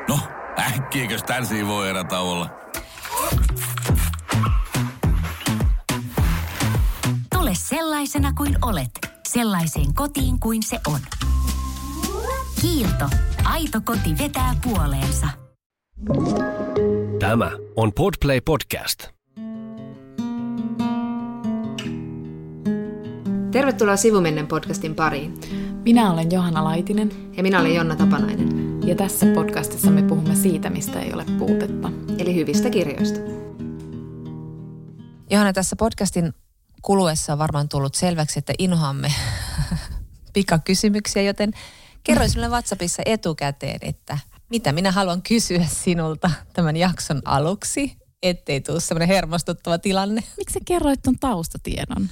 [0.09, 0.19] No,
[0.59, 2.51] äkkiäkös tän voi erä olla?
[7.35, 8.91] Tule sellaisena kuin olet,
[9.29, 11.01] sellaiseen kotiin kuin se on.
[12.61, 13.05] Kiilto.
[13.45, 15.27] Aito koti vetää puoleensa.
[17.19, 19.09] Tämä on Podplay Podcast.
[23.53, 25.35] Tervetuloa Sivumennen podcastin pariin.
[25.85, 30.71] Minä olen Johanna Laitinen Ja minä olen Jonna Tapanainen, ja tässä podcastissa me puhumme siitä,
[30.71, 31.91] mistä ei ole puutetta.
[32.19, 33.19] eli hyvistä kirjoista.
[35.31, 36.33] Johanna, tässä podcastin
[36.83, 39.13] kuluessa on varmaan tullut selväksi, että inhoamme
[40.35, 41.51] pikakysymyksiä, joten
[42.05, 44.19] kerroin sinulle WhatsAppissa etukäteen, että
[44.51, 50.23] mitä minä haluan kysyä sinulta tämän jakson aluksi, ettei tule semmoinen hermostuttava tilanne.
[50.37, 52.09] Miksi sä kerroit ton taustatiedon?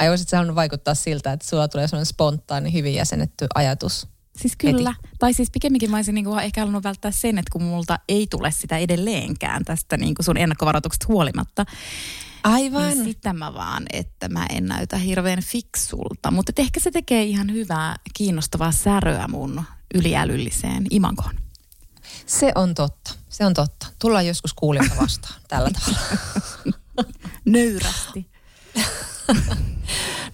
[0.00, 4.06] Ai olisit sä halunnut vaikuttaa siltä, että sulla tulee semmoinen spontaani, hyvin jäsennetty ajatus.
[4.36, 4.94] Siis kyllä.
[5.18, 8.50] Tai siis pikemminkin mä olisin niinku ehkä halunnut välttää sen, että kun multa ei tule
[8.50, 11.64] sitä edelleenkään tästä niinku sun ennakkovaroituksesta huolimatta.
[12.44, 12.88] Aivan.
[12.88, 16.30] Niin sitä mä vaan, että mä en näytä hirveän fiksulta.
[16.30, 19.62] Mutta ehkä se tekee ihan hyvää, kiinnostavaa säröä mun
[19.94, 21.34] yliälylliseen imagoon.
[22.26, 23.14] Se on totta.
[23.28, 23.86] Se on totta.
[23.98, 26.08] Tullaan joskus kuulijoita vastaan tällä tavalla.
[27.44, 28.30] Nöyrästi.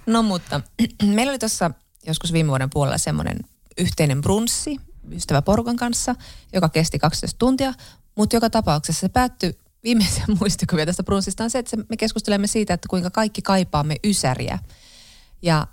[0.06, 0.60] No mutta
[1.14, 1.70] meillä oli tuossa
[2.06, 3.38] joskus viime vuoden puolella semmoinen
[3.78, 4.76] yhteinen brunssi
[5.12, 6.14] ystäväporukan kanssa,
[6.52, 7.74] joka kesti 12 tuntia,
[8.16, 12.74] mutta joka tapauksessa se päättyi viimeisen muistikuvia tästä brunssista on se, että me keskustelemme siitä,
[12.74, 14.58] että kuinka kaikki kaipaamme ysäriä.
[15.42, 15.66] Ja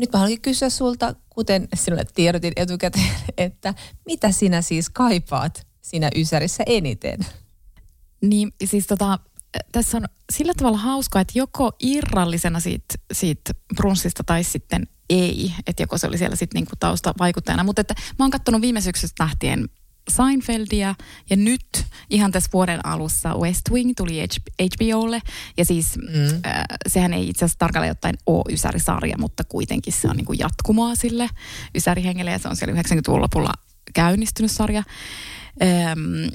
[0.00, 3.74] nyt mä haluankin kysyä sulta, kuten sinulle tiedotin etukäteen, että
[4.06, 7.20] mitä sinä siis kaipaat siinä ysärissä eniten?
[8.22, 9.18] Niin siis tota,
[9.72, 15.82] tässä on sillä tavalla hauskaa, että joko irrallisena siitä, siitä brunssista tai sitten ei, että
[15.82, 17.64] joko se oli siellä sitten niinku taustavaikuttajana.
[17.64, 19.68] Mutta että mä oon katsonut viime syksystä lähtien
[20.10, 20.94] Seinfeldia
[21.30, 24.26] ja nyt ihan tässä vuoden alussa West Wing tuli
[24.62, 25.22] HBOlle
[25.56, 26.24] ja siis mm.
[26.46, 30.94] äh, sehän ei itse asiassa tarkalleen ottaen ole Ysäri-sarja, mutta kuitenkin se on niinku jatkumoa
[30.94, 31.28] sille
[31.76, 33.52] Ysärihengelle ja se on siellä 90-luvun lopulla
[33.94, 34.82] käynnistynyt sarja.
[35.62, 36.34] Ähm,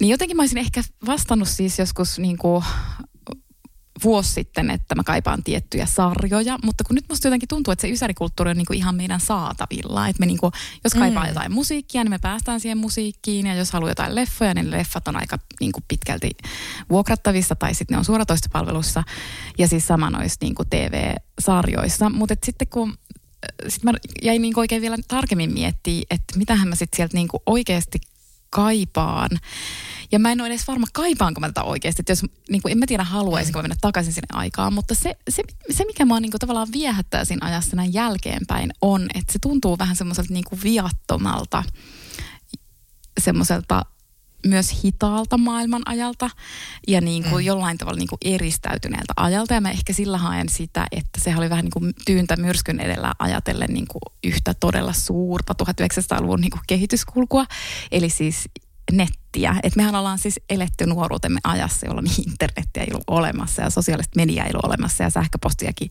[0.00, 2.64] niin jotenkin mä olisin ehkä vastannut siis joskus niin kuin
[4.04, 7.90] vuosi sitten, että mä kaipaan tiettyjä sarjoja, mutta kun nyt musta jotenkin tuntuu, että se
[7.90, 10.08] ysärikulttuuri on niin kuin ihan meidän saatavilla.
[10.08, 10.52] Että me niin kuin,
[10.84, 11.28] jos kaipaa mm.
[11.28, 15.16] jotain musiikkia, niin me päästään siihen musiikkiin, ja jos haluaa jotain leffoja, niin leffat on
[15.16, 16.30] aika niin kuin pitkälti
[16.90, 19.02] vuokrattavissa, tai sitten ne on suoratoistopalvelussa,
[19.58, 22.10] ja siis sama noissa niin kuin TV-sarjoissa.
[22.10, 22.98] Mutta sitten kun
[23.68, 27.42] sitten mä jäin niin oikein vielä tarkemmin miettiä, että mitähän mä sitten sieltä niin kuin
[27.46, 27.98] oikeasti
[28.54, 29.30] kaipaan.
[30.12, 32.02] Ja mä en ole edes varma, kaipaanko mä tätä oikeasti.
[32.02, 34.72] Että jos, niin kuin, en mä tiedä, haluaisinko mä mennä takaisin sinne aikaan.
[34.72, 39.06] Mutta se, se, se mikä mua niin kuin, tavallaan viehättää siinä ajassa näin jälkeenpäin, on,
[39.14, 41.64] että se tuntuu vähän semmoiselta niin kuin viattomalta,
[43.20, 43.84] semmoiselta
[44.44, 46.30] myös hitaalta maailman ajalta
[46.88, 49.54] ja niin kuin jollain tavalla niin kuin eristäytyneeltä ajalta.
[49.54, 53.12] Ja mä ehkä sillä haen sitä, että se oli vähän niin kuin tyyntä myrskyn edellä
[53.18, 57.46] ajatellen niin kuin yhtä todella suurta 1900-luvun niin kuin kehityskulkua.
[57.92, 58.48] Eli siis
[58.92, 59.56] nettiä.
[59.62, 64.46] Et mehän ollaan siis eletty nuoruutemme ajassa, jolloin internetiä ei ollut olemassa ja sosiaalista mediaa
[64.46, 65.90] ei ollut olemassa ja sähköpostiakin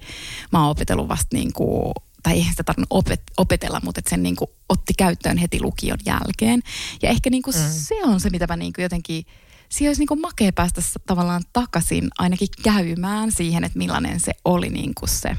[0.51, 4.23] mä oon opetellut vasta niin kuin tai eihän sitä tarvinnut opet- opetella, mutta että sen
[4.23, 6.61] niin kuin otti käyttöön heti lukion jälkeen.
[7.01, 7.69] Ja ehkä niin kuin mm.
[7.69, 9.25] se on se, mitä mä niin kuin jotenkin,
[9.69, 14.69] siihen olisi niin kuin makea päästä tavallaan takaisin ainakin käymään siihen, että millainen se oli
[14.69, 15.37] niin kuin se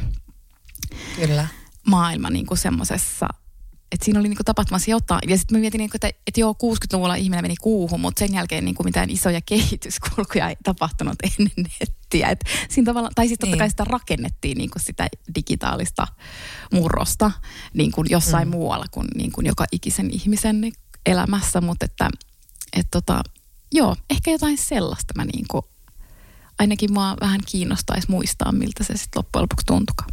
[1.17, 1.47] Kyllä.
[1.87, 3.29] maailma niin kuin semmoisessa,
[3.93, 5.31] että siinä oli niin kuin tapahtumassa jotain.
[5.31, 8.35] Ja sitten mä mietin, niin kuin, että, että joo, 60-luvulla ihminen meni kuuhun, mutta sen
[8.35, 11.67] jälkeen niin kuin mitään isoja kehityskulkuja ei tapahtunut ennen
[12.15, 12.29] nettiä.
[12.31, 13.59] Et siinä tavalla, tai siis totta Niin.
[13.59, 16.07] kai sitä rakennettiin niin kuin sitä digitaalista
[16.73, 17.31] murrosta
[17.75, 18.53] niin kuin jossain mm.
[18.53, 20.73] muualla kuin, niin kuin joka ikisen ihmisen niin
[21.07, 21.61] elämässä.
[21.61, 22.11] Mutta että,
[22.73, 23.23] että tota,
[23.73, 25.63] joo, ehkä jotain sellaista mä niin kuin,
[26.59, 30.11] ainakin mua vähän kiinnostaisi muistaa, miltä se sitten loppujen lopuksi tuntukaan.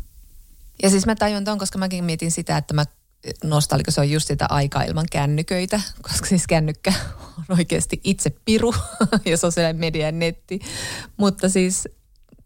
[0.83, 2.85] Ja siis mä tajun ton, koska mäkin mietin sitä, että mä
[3.43, 6.93] nostalgiko se on just sitä aikaa ilman kännyköitä, koska siis kännykkä
[7.37, 8.73] on oikeasti itse piru
[9.25, 10.59] ja sosiaalinen media ja netti.
[11.17, 11.87] Mutta siis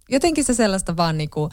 [0.10, 1.50] jotenkin se sellaista vaan niinku,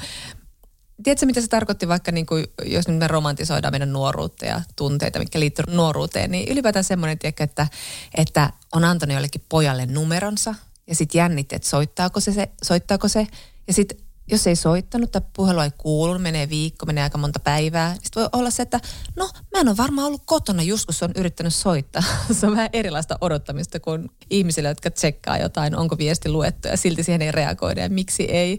[1.03, 2.35] tiedätkö mitä se tarkoitti vaikka niinku,
[2.65, 7.45] jos nyt me romantisoidaan meidän nuoruutta ja tunteita, mitkä liittyy nuoruuteen, niin ylipäätään semmoinen, tiedätkö,
[7.45, 7.67] että,
[8.15, 10.55] että on antanut jollekin pojalle numeronsa
[10.87, 13.27] ja sitten jännitti, että soittaako se, se, soittaako se
[13.67, 13.99] ja sitten
[14.33, 17.95] jos ei soittanut tai puhelu ei kuulunut, menee viikko, menee aika monta päivää.
[17.95, 18.81] Sitten voi olla se, että
[19.17, 22.03] no mä en ole varmaan ollut kotona just, kun se on yrittänyt soittaa.
[22.41, 27.03] se on vähän erilaista odottamista kuin ihmisille, jotka tsekkaa jotain, onko viesti luettu ja silti
[27.03, 28.59] siihen ei reagoida ja miksi ei.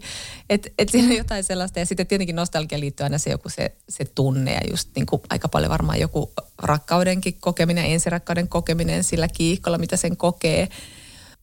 [0.50, 3.74] Että et siinä on jotain sellaista ja sitten tietenkin nostalgia liittyy aina se joku se,
[3.88, 9.28] se tunne ja just niin kuin aika paljon varmaan joku rakkaudenkin kokeminen, ensirakkauden kokeminen sillä
[9.28, 10.68] kiihkolla, mitä sen kokee.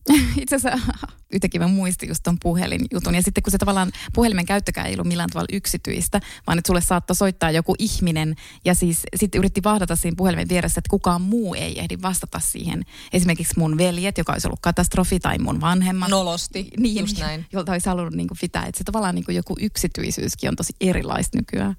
[0.42, 0.80] Itse asiassa
[1.34, 3.16] yhtäkkiä mä muistin just ton puhelinjutun.
[3.16, 6.82] Ja sitten kun se tavallaan puhelimen käyttökään ei ollut millään tavalla yksityistä, vaan että sulle
[6.82, 11.54] saattoi soittaa joku ihminen ja siis sitten yritti vahdata siinä puhelimen vieressä, että kukaan muu
[11.54, 12.84] ei ehdi vastata siihen.
[13.14, 16.10] Esimerkiksi mun veljet, joka olisi ollut katastrofi, tai mun vanhemmat.
[16.10, 17.46] Nolosti, niin, just näin.
[17.54, 18.66] Jolta olisi halunnut niin pitää.
[18.66, 21.76] Että se tavallaan niin joku yksityisyyskin on tosi erilaista nykyään.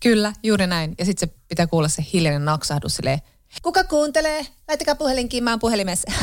[0.00, 0.94] Kyllä, juuri näin.
[0.98, 3.20] Ja sitten se pitää kuulla se hiljainen naksahdus silleen,
[3.62, 4.46] kuka kuuntelee?
[4.68, 6.12] Laittakaa puhelinkin, mä oon puhelimessa.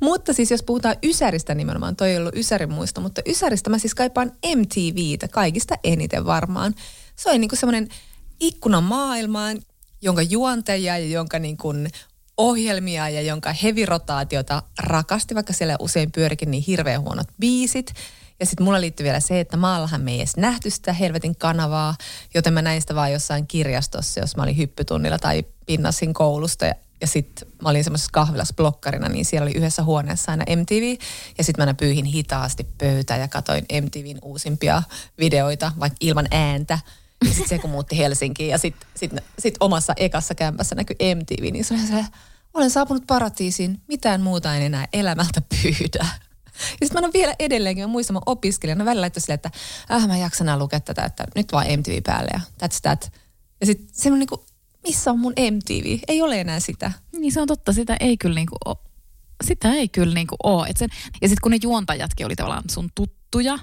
[0.00, 3.94] mutta siis jos puhutaan Ysäristä nimenomaan, toi ei ollut Ysärin muisto, mutta Ysäristä mä siis
[3.94, 6.74] kaipaan MTVtä kaikista eniten varmaan.
[7.16, 7.88] Se oli niinku semmoinen
[8.40, 9.58] ikkuna maailmaan,
[10.02, 11.74] jonka juonteja ja jonka niinku
[12.36, 17.94] ohjelmia ja jonka hevirotaatiota rakasti, vaikka siellä usein pyörikin niin hirveän huonot biisit.
[18.40, 21.94] Ja sitten mulla liittyy vielä se, että maallahan me ei edes nähty sitä helvetin kanavaa,
[22.34, 26.66] joten mä näin sitä vaan jossain kirjastossa, jos mä olin hyppytunnilla tai pinnasin koulusta.
[26.66, 30.96] Ja, ja sitten mä olin semmoisessa kahvilassa blokkarina, niin siellä oli yhdessä huoneessa aina MTV.
[31.38, 34.82] Ja sitten mä aina pyyhin hitaasti pöytää ja katoin MTVn uusimpia
[35.18, 36.78] videoita, vaikka ilman ääntä.
[37.24, 41.52] Ja sitten se, kun muutti Helsinkiin ja sitten sit, sit omassa ekassa kämpässä näkyi MTV,
[41.52, 42.04] niin se oli se,
[42.54, 46.06] olen saapunut paratiisiin, mitään muuta en enää elämältä pyydä.
[46.80, 49.50] Ja sitten mä vielä edelleenkin, mä muistan mä opiskelijana, välillä laittoi silleen, että
[49.90, 53.12] äh, mä jaksan enää lukea tätä, että nyt vaan MTV päälle ja that's that.
[53.60, 54.46] Ja sitten semmoinen niinku,
[54.86, 55.98] missä on mun MTV?
[56.08, 56.92] Ei ole enää sitä.
[57.12, 58.76] Niin se on totta, sitä ei kyllä niinku ole.
[59.44, 60.66] Sitä ei kyllä niinku ole.
[60.68, 60.88] Et sen,
[61.22, 63.58] ja sitten kun ne juontajatkin oli tavallaan sun tuttuja,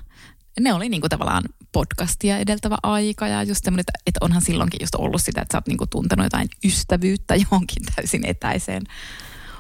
[0.60, 4.95] ne oli niinku tavallaan podcastia edeltävä aika ja just semmoinen, että, että onhan silloinkin just
[4.95, 8.84] ollut sitä, että sä oot niinku tuntenut jotain ystävyyttä johonkin täysin etäiseen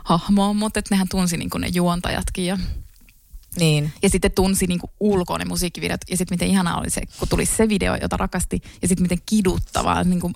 [0.03, 2.57] hahmoon, mutta että nehän tunsi niinku ne juontajatkin ja
[3.59, 3.91] niin.
[4.03, 6.01] Ja sitten tunsi niin ulkoa ne musiikkivideot.
[6.09, 8.61] Ja sitten miten ihanaa oli se, kun tuli se video, jota rakasti.
[8.81, 10.33] Ja sitten miten kiduttavaa, niin kuin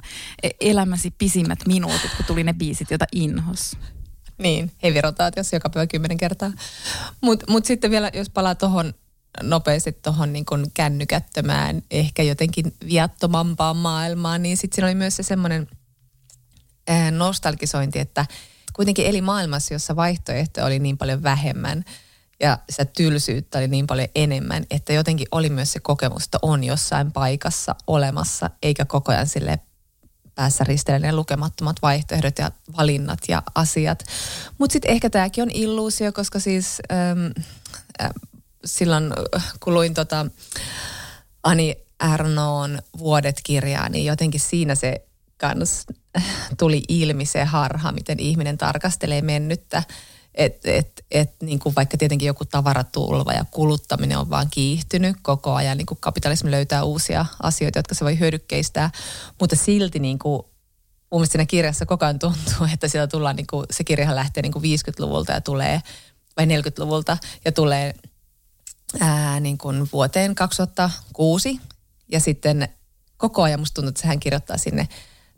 [0.61, 3.77] elämäsi pisimmät minuutit, kun tuli ne biisit, joita inhos.
[4.37, 4.71] Niin,
[5.35, 6.51] jos joka päivä kymmenen kertaa.
[7.21, 8.93] Mutta mut sitten vielä, jos palaa tuohon
[9.43, 15.67] nopeasti tuohon niin kännykättömään, ehkä jotenkin viattomampaan maailmaan, niin sitten siinä oli myös se semmoinen
[17.11, 18.25] nostalgisointi, että
[18.73, 21.83] kuitenkin eli maailmassa, jossa vaihtoehtoja oli niin paljon vähemmän–
[22.39, 26.63] ja sitä tylsyyttä oli niin paljon enemmän, että jotenkin oli myös se kokemus, että on
[26.63, 29.59] jossain paikassa olemassa, eikä koko ajan sille
[30.35, 34.03] päässä ristellä ne lukemattomat vaihtoehdot ja valinnat ja asiat.
[34.57, 37.31] Mutta sitten ehkä tämäkin on illuusio, koska siis äm,
[38.01, 38.09] äh,
[38.65, 39.13] silloin
[39.59, 40.25] kun luin tota
[41.43, 41.75] Ani
[42.13, 45.07] Ernoon Vuodet-kirjaa, niin jotenkin siinä se
[45.37, 45.85] kans
[46.59, 49.83] tuli ilmi se harha, miten ihminen tarkastelee mennyttä
[50.37, 55.53] että et, et, niin kuin vaikka tietenkin joku tavaratulva ja kuluttaminen on vaan kiihtynyt koko
[55.53, 58.91] ajan, niin kuin kapitalismi löytää uusia asioita, jotka se voi hyödykkeistää,
[59.39, 60.43] mutta silti niin kuin
[61.11, 64.43] mun mielestä siinä kirjassa koko ajan tuntuu, että sieltä tullaan, niin kuin, se kirjahan lähtee
[64.43, 65.81] niin kuin 50-luvulta ja tulee,
[66.37, 67.93] vai 40-luvulta ja tulee
[68.99, 71.59] ää, niin kuin vuoteen 2006
[72.11, 72.69] ja sitten
[73.17, 74.87] koko ajan musta tuntuu, että sehän kirjoittaa sinne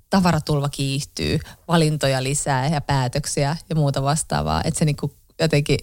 [0.09, 4.61] tavaratulva kiihtyy, valintoja lisää ja päätöksiä ja muuta vastaavaa.
[4.65, 5.79] Että se niin kuin jotenkin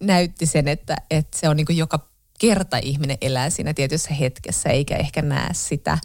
[0.00, 2.08] näytti sen, että, että se on niin kuin joka
[2.38, 5.98] kerta ihminen elää siinä tietyssä hetkessä, eikä ehkä näe sitä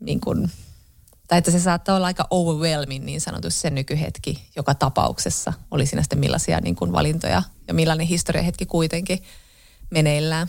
[0.00, 0.50] niin kuin,
[1.28, 5.52] tai että se saattaa olla aika overwhelming niin sanotusti se nykyhetki joka tapauksessa.
[5.70, 9.18] Oli siinä sitten millaisia niin kuin valintoja ja millainen historiahetki kuitenkin
[9.90, 10.48] meneillään.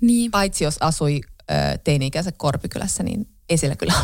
[0.00, 0.30] Niin.
[0.30, 1.20] Paitsi jos asui
[1.84, 3.94] teini-ikänsä Korpikylässä, niin ei siellä kyllä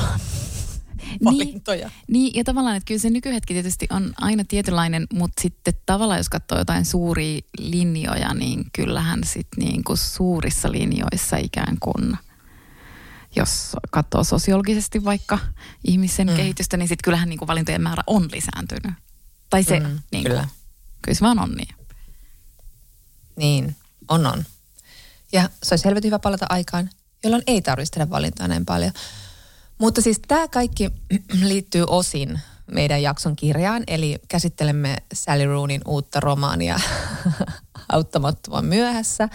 [1.08, 1.88] niin, valintoja.
[1.88, 6.18] Niin, niin, ja tavallaan, että kyllä se nykyhetki tietysti on aina tietynlainen, mutta sitten tavallaan,
[6.18, 12.18] jos katsoo jotain suuria linjoja, niin kyllähän sitten niin kuin suurissa linjoissa ikään kuin,
[13.36, 15.38] jos katsoo sosiologisesti vaikka
[15.84, 16.36] ihmisen mm.
[16.36, 18.96] kehitystä, niin sitten kyllähän niin kuin valintojen määrä on lisääntynyt.
[19.50, 20.48] Tai se, mm, niin kuin, kyllä.
[21.02, 21.74] kyllä se vaan on niin.
[23.36, 23.76] Niin,
[24.08, 24.44] on on.
[25.32, 26.90] Ja se olisi helvetin hyvä palata aikaan,
[27.24, 28.92] jolloin ei tarvitsisi tehdä valintoja näin paljon.
[29.78, 30.90] Mutta siis tämä kaikki
[31.42, 36.80] liittyy osin meidän jakson kirjaan, eli käsittelemme Sally Roonin uutta romaania
[37.92, 39.28] auttamattoman myöhässä.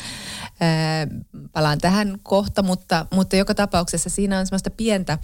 [1.52, 5.18] palaan tähän kohta, mutta, mutta joka tapauksessa siinä on semmoista pientä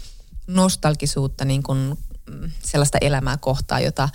[0.48, 1.98] nostalgisuutta, niin kuin
[2.30, 4.10] mm, sellaista elämää kohtaa, jota,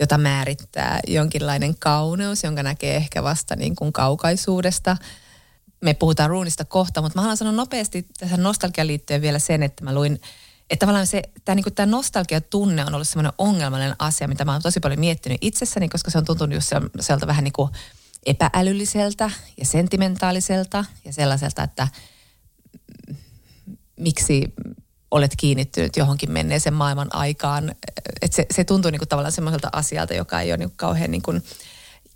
[0.00, 4.96] jota määrittää jonkinlainen kauneus, jonka näkee ehkä vasta niin kuin kaukaisuudesta.
[5.80, 9.84] Me puhutaan ruunista kohta, mutta mä haluan sanoa nopeasti tähän nostalgiaan liittyen vielä sen, että
[9.84, 10.20] mä luin
[10.70, 14.62] että tavallaan se, tämä, niin tämä nostalgia-tunne on ollut semmoinen ongelmallinen asia, mitä mä oon
[14.62, 17.70] tosi paljon miettinyt itsessäni, koska se on tuntunut just sieltä vähän niin kuin
[18.26, 21.88] epäälylliseltä ja sentimentaaliselta ja sellaiselta, että
[23.96, 24.54] miksi
[25.10, 27.74] olet kiinnittynyt johonkin menneeseen maailman aikaan.
[28.22, 31.10] Että se, se tuntuu niin kuin tavallaan semmoiselta asialta, joka ei ole niin kuin kauhean
[31.10, 31.42] niin kuin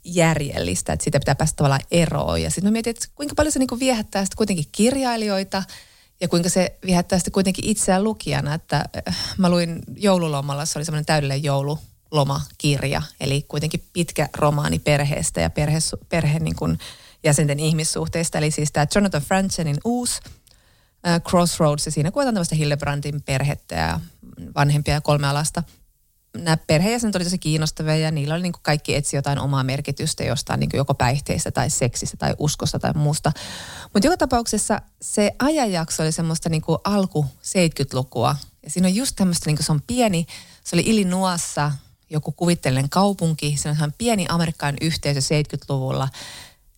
[0.05, 2.43] järjellistä, että siitä pitää päästä tavallaan eroon.
[2.43, 5.63] Ja sitten mä mietin, että kuinka paljon se niin kuin viehättää sitten kuitenkin kirjailijoita
[6.21, 8.55] ja kuinka se viehättää sitten kuitenkin itseään lukijana.
[8.55, 15.41] Että äh, mä luin joululomalla, se oli semmoinen täydellinen joululomakirja, eli kuitenkin pitkä romaani perheestä
[15.41, 15.79] ja perhe,
[16.09, 16.79] perhe niin kuin
[17.25, 18.39] jäsenten ihmissuhteista.
[18.39, 20.21] Eli siis tämä Jonathan Franzenin uusi
[21.07, 24.01] äh, Crossroads, ja siinä kuvataan tämmöistä Hillebrandin perhettä ja
[24.55, 25.63] vanhempia ja kolme alasta.
[26.39, 30.25] Nämä perheenjäsenet olivat tosi kiinnostavia ja niillä oli niin kuin kaikki etsi jotain omaa merkitystä
[30.25, 33.33] jostain niin kuin joko päihteistä tai seksistä tai uskosta tai muusta.
[33.95, 38.37] Mutta joka tapauksessa se ajanjakso oli semmoista niin kuin alku 70-lukua.
[38.63, 40.27] Ja siinä on just tämmöistä, niin kuin se on pieni,
[40.65, 41.73] se oli Illinoissa
[42.11, 43.57] joku kuvitteellinen kaupunki.
[43.57, 46.09] Se on ihan pieni Amerikan yhteisö 70-luvulla.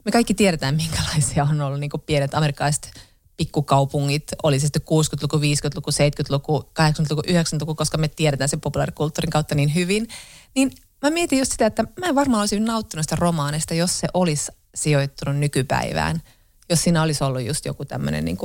[0.05, 2.91] Me kaikki tiedetään, minkälaisia on ollut niin kuin pienet amerikkalaiset
[3.37, 9.55] pikkukaupungit, oli se sitten 60-luku, 50-luku, 70-luku, 80-luku, 90-luku, koska me tiedetään sen populaarikulttuurin kautta
[9.55, 10.09] niin hyvin.
[10.55, 10.73] Niin
[11.03, 14.53] mä mietin just sitä, että mä en varmaan olisi nauttinut sitä romaanista, jos se olisi
[14.75, 16.23] sijoittunut nykypäivään.
[16.71, 18.39] Jos siinä olisi ollut just joku tämmöinen niin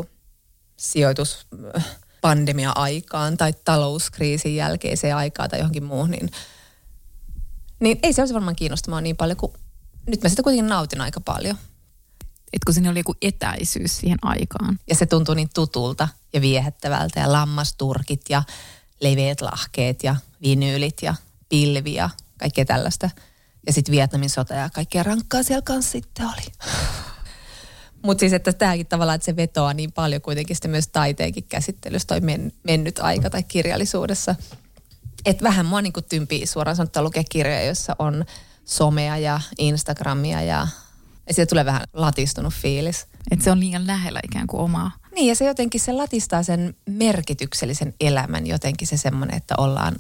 [0.78, 1.86] sijoitus äh,
[2.22, 6.32] pandemia-aikaan tai talouskriisin jälkeiseen aikaan tai johonkin muuhun, niin,
[7.80, 9.54] niin ei se olisi varmaan kiinnostamaan niin paljon kuin
[10.08, 11.58] nyt mä sitä kuitenkin nautin aika paljon
[12.54, 14.80] että kun siinä oli joku etäisyys siihen aikaan.
[14.90, 18.44] Ja se tuntui niin tutulta ja viehättävältä ja lammasturkit ja
[19.02, 21.16] leveät lahkeet ja vinyylit ja
[21.50, 23.10] pilvi ja kaikkea tällaista.
[23.68, 26.72] Ja sitten Vietnamin sota ja kaikkea rankkaa siellä kanssa sitten oli.
[28.04, 32.08] Mutta siis, että tämäkin tavallaan, että se vetoaa niin paljon kuitenkin sitten myös taiteenkin käsittelyssä
[32.08, 34.36] toi men, mennyt aika tai kirjallisuudessa.
[35.26, 38.26] Että vähän mua niin tympii suoraan sanottuna lukea kirjoja, joissa on
[38.66, 40.68] somea ja Instagramia ja
[41.30, 43.08] ja siitä tulee vähän latistunut fiilis.
[43.32, 44.92] Että se on liian lähellä ikään kuin omaa.
[45.16, 49.96] Niin ja se jotenkin se latistaa sen merkityksellisen elämän jotenkin se semmoinen, että ollaan,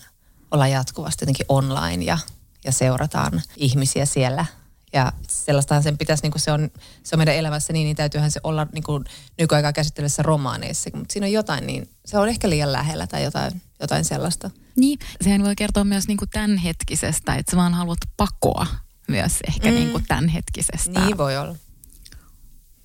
[0.51, 2.17] ollaan jatkuvasti jotenkin online ja,
[2.65, 4.45] ja seurataan ihmisiä siellä.
[4.93, 6.69] Ja sellaistahan sen pitäisi, niin kuin se, on,
[7.03, 9.03] se on meidän elämässä niin, niin täytyyhän se olla niin kuin
[9.39, 10.89] nykyaikaa käsittelyssä romaaneissa.
[10.93, 14.51] Mutta siinä on jotain, niin se on ehkä liian lähellä tai jotain, jotain sellaista.
[14.75, 18.65] Niin, sehän voi kertoa myös niin kuin tämänhetkisestä, että sä vaan haluat pakoa
[19.09, 19.75] myös ehkä mm.
[19.75, 21.05] niin kuin tämänhetkisestä.
[21.05, 21.55] Niin voi olla.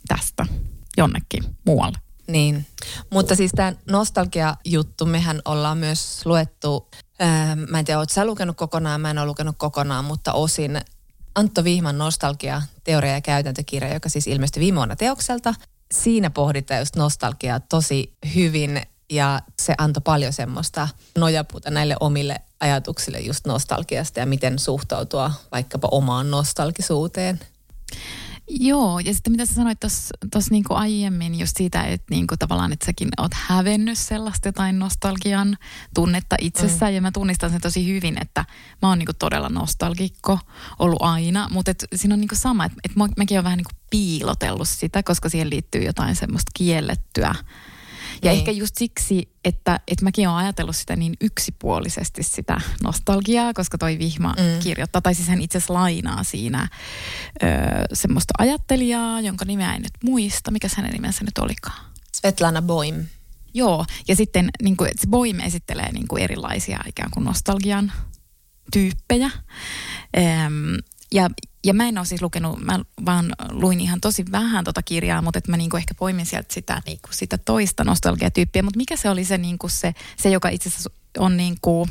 [0.09, 0.47] Tästä
[0.97, 1.99] jonnekin muualle.
[2.27, 2.67] Niin,
[3.11, 8.57] mutta siis tämä nostalgia-juttu, mehän ollaan myös luettu, ää, mä en tiedä, oot sä lukenut
[8.57, 10.81] kokonaan, mä en ole lukenut kokonaan, mutta osin
[11.35, 15.55] Antto Vihman nostalgia, teoria ja käytäntökirja, joka siis ilmestyi viime vuonna teokselta.
[15.95, 20.89] Siinä pohditaan just nostalgiaa tosi hyvin ja se antoi paljon semmoista
[21.19, 27.41] nojapuuta näille omille ajatuksille just nostalgiasta ja miten suhtautua vaikkapa omaan nostalgisuuteen.
[28.49, 32.87] Joo, ja sitten mitä sä sanoit tuossa niinku aiemmin just siitä, että niinku tavallaan, että
[32.87, 35.57] säkin oot hävennyt sellaista jotain nostalgian
[35.95, 36.95] tunnetta itsessään, mm.
[36.95, 38.45] ja mä tunnistan sen tosi hyvin, että
[38.83, 40.39] mä oon niinku todella nostalgikko
[40.79, 44.69] ollut aina, mutta et siinä on niinku sama, että et mäkin oon vähän niinku piilotellut
[44.69, 47.35] sitä, koska siihen liittyy jotain semmoista kiellettyä
[48.25, 48.39] ja niin.
[48.39, 53.99] ehkä just siksi, että, että mäkin olen ajatellut sitä niin yksipuolisesti sitä nostalgiaa, koska toi
[53.99, 54.63] Vihma mm.
[54.63, 56.69] kirjoittaa, tai siis hän itse asiassa lainaa siinä
[57.43, 57.47] ö,
[57.93, 60.51] semmoista ajattelijaa, jonka nimeä en nyt muista.
[60.51, 61.85] Mikä hänen nimensä nyt olikaan?
[62.13, 63.05] Svetlana Boim.
[63.55, 67.93] Joo, ja sitten niin kuin, se Boim esittelee niin kuin erilaisia ikään kuin nostalgian
[68.73, 69.31] tyyppejä.
[70.17, 70.79] Öm,
[71.15, 71.31] ja,
[71.65, 75.39] ja mä en ole siis lukenut, mä vaan luin ihan tosi vähän tota kirjaa, mutta
[75.39, 78.63] että mä niinku ehkä poimin sieltä sitä, niinku sitä toista nostalgiatyyppiä.
[78.63, 81.89] Mutta mikä se oli se, niinku se, se, joka itse asiassa on niinku,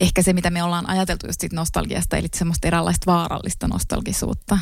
[0.00, 4.58] ehkä se, mitä me ollaan ajateltu just siitä nostalgiasta, eli semmoista eräänlaista vaarallista nostalgisuutta.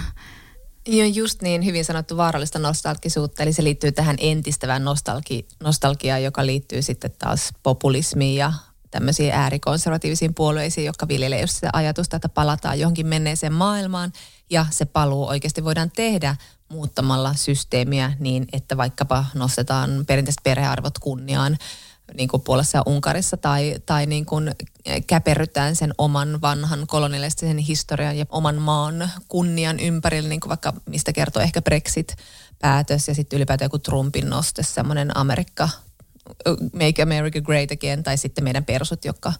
[0.88, 6.46] Joo, just niin hyvin sanottu vaarallista nostalgisuutta, eli se liittyy tähän entistävään nostalgi, nostalgiaan, joka
[6.46, 8.52] liittyy sitten taas populismiin ja
[8.90, 14.12] tämmöisiin äärikonservatiivisiin puolueisiin, jotka viljelee just sitä ajatusta, että palataan johonkin menneeseen maailmaan
[14.50, 16.36] ja se paluu oikeasti voidaan tehdä
[16.68, 21.58] muuttamalla systeemiä niin, että vaikkapa nostetaan perinteiset perhearvot kunniaan
[22.14, 24.54] niin kuin Puolassa ja Unkarissa tai, tai niin kuin
[25.06, 31.12] käperrytään sen oman vanhan kolonialistisen historian ja oman maan kunnian ympärille, niin kuin vaikka mistä
[31.12, 35.68] kertoo ehkä Brexit-päätös ja sitten ylipäätään joku Trumpin noste, semmoinen Amerikka
[36.72, 39.32] Make America Great Again tai sitten meidän persut, jotka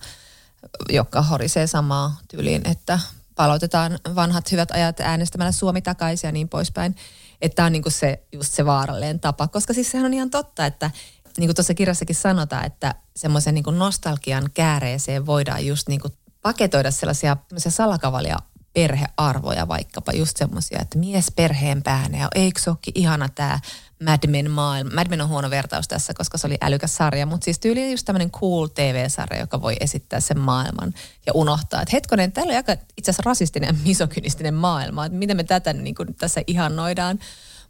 [0.89, 3.01] joka horisee samaa tyyliin, että
[3.35, 6.97] palautetaan vanhat hyvät ajat äänestämällä Suomi takaisin ja niin poispäin.
[7.43, 10.31] Että tämä on niin kuin se, just se vaarallinen tapa, koska siis sehän on ihan
[10.31, 10.91] totta, että
[11.39, 16.91] niin kuin tuossa kirjassakin sanotaan, että semmoisen niin nostalgian kääreeseen voidaan just niin kuin paketoida
[16.91, 18.37] sellaisia, sellaisia salakavalia
[18.73, 23.61] perhearvoja vaikkapa just semmoisia, että mies perheen päänä ja eikö se ihana tämä
[24.05, 24.91] Mad Men maailma.
[24.95, 28.07] Mad Men on huono vertaus tässä, koska se oli älykäs sarja, mutta siis tyyli just
[28.07, 30.95] tämmöinen cool TV-sarja, joka voi esittää sen maailman
[31.27, 35.37] ja unohtaa, että hetkonen, täällä on aika itse asiassa rasistinen ja misokynistinen maailma, että miten
[35.37, 37.19] me tätä niin kuin tässä ihannoidaan.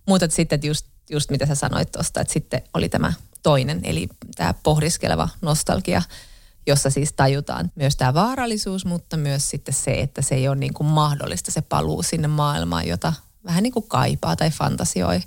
[0.06, 4.08] Mutta sitten että just, just mitä sä sanoit tuosta, että sitten oli tämä toinen, eli
[4.36, 6.02] tämä pohdiskeleva nostalgia,
[6.66, 10.74] jossa siis tajutaan myös tämä vaarallisuus, mutta myös sitten se, että se ei ole niin
[10.74, 13.12] kuin mahdollista se paluu sinne maailmaan, jota
[13.44, 15.20] vähän niin kuin kaipaa tai fantasioi.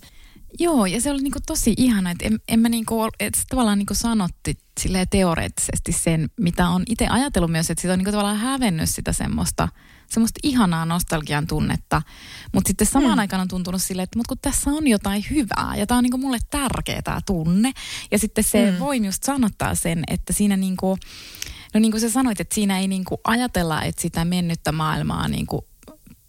[0.59, 3.93] Joo, ja se oli niinku tosi ihana, että en, en mä niinku, että tavallaan niinku
[3.93, 8.89] sanotti silleen teoreettisesti sen, mitä on itse ajatellut myös, että sitä on niinku tavallaan hävennyt
[8.89, 9.69] sitä semmoista,
[10.09, 12.01] semmoista ihanaa nostalgian tunnetta.
[12.53, 13.19] Mutta sitten samaan mm.
[13.19, 16.17] aikaan on tuntunut silleen, että mut kun tässä on jotain hyvää ja tämä on niinku
[16.17, 17.71] mulle tärkeä tämä tunne.
[18.11, 18.79] Ja sitten se mm.
[18.79, 20.97] voi just sanottaa sen, että siinä niinku,
[21.73, 25.67] no niin kuin sä sanoit, että siinä ei niinku ajatella, että sitä mennyttä maailmaa niinku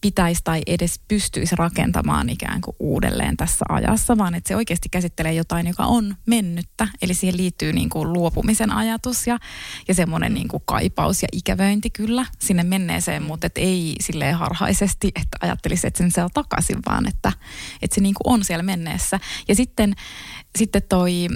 [0.05, 5.33] pitäisi tai edes pystyisi rakentamaan ikään kuin uudelleen tässä ajassa, vaan että se oikeasti käsittelee
[5.33, 6.89] jotain, joka on mennyttä.
[7.03, 9.39] Eli siihen liittyy niin kuin luopumisen ajatus ja,
[9.89, 15.09] ja semmoinen niin kuin kaipaus ja ikävöinti kyllä sinne menneeseen, mutta et ei silleen harhaisesti,
[15.09, 17.33] että ajattelisi, että sen saa takaisin, vaan että,
[17.83, 19.21] että se niin kuin on siellä menneessä.
[19.49, 19.95] Ja sitten,
[20.59, 21.29] sitten toi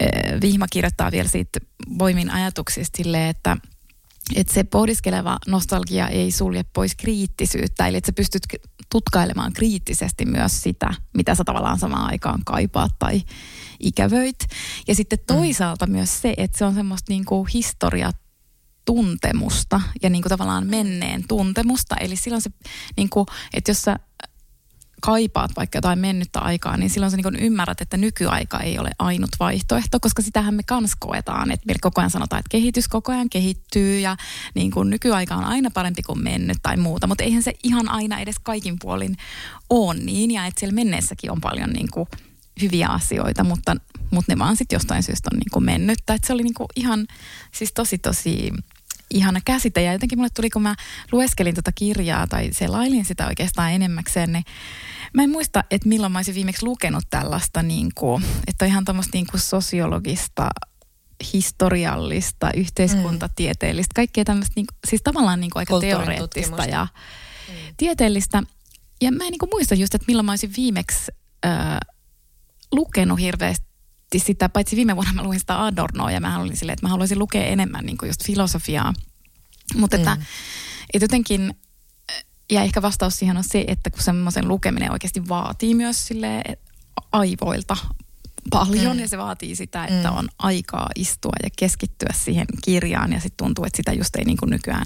[0.00, 1.60] eh, Vihma kirjoittaa vielä siitä
[1.98, 3.56] voimin ajatuksista silleen, että–
[4.34, 8.42] että se pohdiskeleva nostalgia ei sulje pois kriittisyyttä, eli että sä pystyt
[8.90, 13.22] tutkailemaan kriittisesti myös sitä, mitä sä tavallaan samaan aikaan kaipaat tai
[13.80, 14.38] ikävöit.
[14.88, 15.24] Ja sitten mm.
[15.26, 15.92] toisaalta mm.
[15.92, 21.96] myös se, että se on semmoista niinku historiatuntemusta ja niinku tavallaan menneen tuntemusta.
[21.96, 22.50] Eli silloin se,
[22.96, 23.98] niinku, että jos sä
[25.02, 29.30] kaipaat vaikka jotain mennyttä aikaa, niin silloin sä niin ymmärrät, että nykyaika ei ole ainut
[29.40, 33.30] vaihtoehto, koska sitähän me kans koetaan, että meillä koko ajan sanotaan, että kehitys koko ajan
[33.30, 34.16] kehittyy ja
[34.54, 38.18] niin kuin nykyaika on aina parempi kuin mennyt tai muuta, mutta eihän se ihan aina
[38.18, 39.16] edes kaikin puolin
[39.70, 42.08] ole niin ja että siellä menneessäkin on paljon niin kuin
[42.62, 43.76] hyviä asioita, mutta,
[44.10, 46.14] mutta ne vaan sitten jostain syystä on niin kuin mennyttä.
[46.14, 47.06] Että se oli niin kuin ihan
[47.52, 48.52] siis tosi tosi
[49.10, 49.82] ihana käsite.
[49.82, 50.74] Ja jotenkin mulle tuli, kun mä
[51.12, 54.44] lueskelin tuota kirjaa tai selailin sitä oikeastaan enemmäkseen, niin
[55.14, 59.16] mä en muista, että milloin mä olisin viimeksi lukenut tällaista, niin kuin, että ihan tämmöistä
[59.16, 60.48] niin kuin sosiologista
[61.32, 66.86] historiallista, yhteiskuntatieteellistä, kaikkea tämmöistä, niin kuin, siis tavallaan niin kuin aika teoreettista ja
[67.48, 67.54] mm.
[67.76, 68.42] tieteellistä.
[69.00, 71.12] Ja mä en niin kuin muista just, että milloin mä olisin viimeksi
[71.46, 71.78] äh,
[72.72, 73.65] lukenut hirveästi
[74.16, 77.18] sitä, paitsi viime vuonna mä luin sitä Adornoa ja mä olin silleen, että mä haluaisin
[77.18, 78.94] lukea enemmän niin kuin just filosofiaa.
[79.74, 80.22] Mutta että, mm.
[80.94, 81.54] että jotenkin,
[82.50, 86.42] ja ehkä vastaus siihen on se, että kun semmoisen lukeminen oikeasti vaatii myös sille
[87.12, 87.76] aivoilta
[88.50, 89.00] paljon mm.
[89.00, 90.16] ja se vaatii sitä, että mm.
[90.16, 94.36] on aikaa istua ja keskittyä siihen kirjaan ja sitten tuntuu, että sitä just ei niin
[94.36, 94.84] kuin nykyään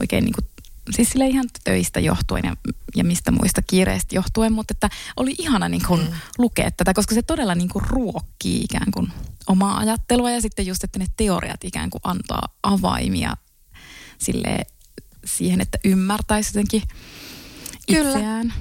[0.00, 0.46] oikein niin kuin
[0.92, 2.56] siis sille ihan töistä johtuen ja,
[2.96, 6.12] ja mistä muista kiireistä johtuen, mutta että oli ihana niin kuin mm.
[6.38, 9.12] lukea tätä, koska se todella niin kuin ruokkii ikään kuin
[9.46, 13.36] omaa ajattelua ja sitten just, että ne teoriat ikään kuin antaa avaimia
[14.18, 14.58] sille
[15.24, 16.82] siihen, että ymmärtäisi jotenkin
[17.86, 18.10] Kyllä.
[18.10, 18.54] itseään.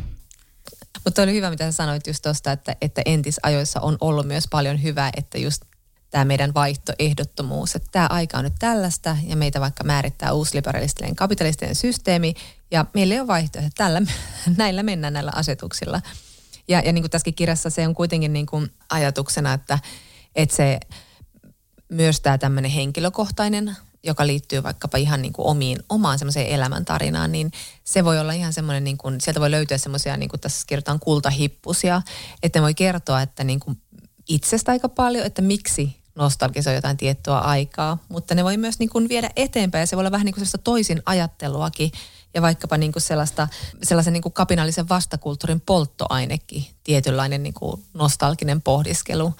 [1.05, 4.83] Mutta oli hyvä, mitä sä sanoit just tuosta, että, että entisajoissa on ollut myös paljon
[4.83, 5.61] hyvää, että just
[6.09, 11.75] tämä meidän vaihtoehdottomuus, että tämä aika on nyt tällaista ja meitä vaikka määrittää uusliberalistinen kapitalistinen
[11.75, 12.33] systeemi
[12.71, 14.01] ja meillä ei ole vaihtoehto, tällä,
[14.57, 16.01] näillä mennään näillä asetuksilla.
[16.67, 19.79] Ja, ja niin kuin tässäkin kirjassa se on kuitenkin niin kuin ajatuksena, että,
[20.35, 20.79] että se
[21.89, 27.51] myös tämä tämmöinen henkilökohtainen joka liittyy vaikkapa ihan niin kuin omiin, omaan semmoiseen elämäntarinaan, niin
[27.83, 30.99] se voi olla ihan semmoinen, niin kuin, sieltä voi löytyä semmoisia, niin kuin tässä kirjoitetaan
[30.99, 32.01] kultahippusia,
[32.43, 33.81] että ne voi kertoa, että niin kuin
[34.29, 39.09] itsestä aika paljon, että miksi nostalgisoi jotain tiettyä aikaa, mutta ne voi myös niin kuin
[39.09, 41.91] viedä eteenpäin ja se voi olla vähän niin kuin toisin ajatteluakin
[42.33, 43.47] ja vaikkapa niin kuin sellaista,
[43.83, 49.33] sellaisen niin kuin kapinallisen vastakulttuurin polttoainekin, tietynlainen niin kuin nostalginen pohdiskelu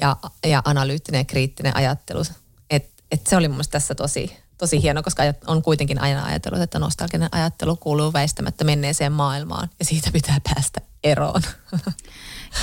[0.00, 2.22] ja, ja analyyttinen ja kriittinen ajattelu.
[2.70, 6.78] Et, et se oli mun tässä tosi, tosi hieno, koska on kuitenkin aina ajatellut, että
[6.78, 11.42] nostalginen ajattelu kuuluu väistämättä menneeseen maailmaan ja siitä pitää päästä eroon.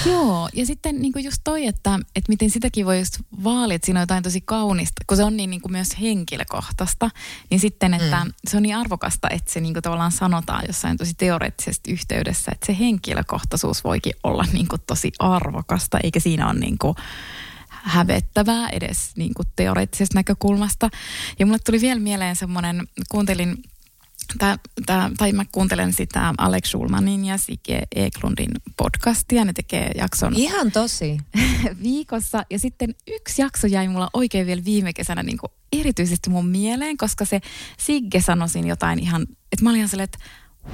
[0.06, 3.86] Joo, ja sitten niin kuin just toi, että, että miten sitäkin voi just vaalia, että
[3.86, 7.10] siinä on jotain tosi kaunista, kun se on niin, niin kuin myös henkilökohtaista,
[7.50, 8.34] niin sitten, että mm.
[8.48, 12.66] se on niin arvokasta, että se niin kuin tavallaan sanotaan jossain tosi teoreettisesti yhteydessä, että
[12.66, 16.96] se henkilökohtaisuus voikin olla niin kuin tosi arvokasta, eikä siinä ole niin kuin
[17.68, 20.90] hävettävää edes niin kuin teoreettisesta näkökulmasta.
[21.40, 23.64] Ja mulle tuli vielä mieleen semmoinen, kuuntelin
[24.38, 29.46] Tää, tää, tai mä kuuntelen sitä Alex Schulmanin ja Sike Eklundin podcastia.
[29.46, 31.18] Ne tekee jakson Ihan tosi.
[31.84, 32.46] viikossa.
[32.50, 35.38] Ja sitten yksi jakso jäi mulla oikein vielä viime kesänä niin
[35.72, 37.42] erityisesti mun mieleen, koska se
[37.80, 40.26] Sigge sanoi siinä jotain ihan, että mä olin ihan silleen, että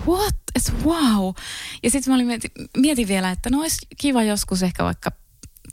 [0.08, 1.34] what, it's wow.
[1.84, 5.12] Ja sitten mä olin mietin, mietin vielä, että no olisi kiva joskus ehkä vaikka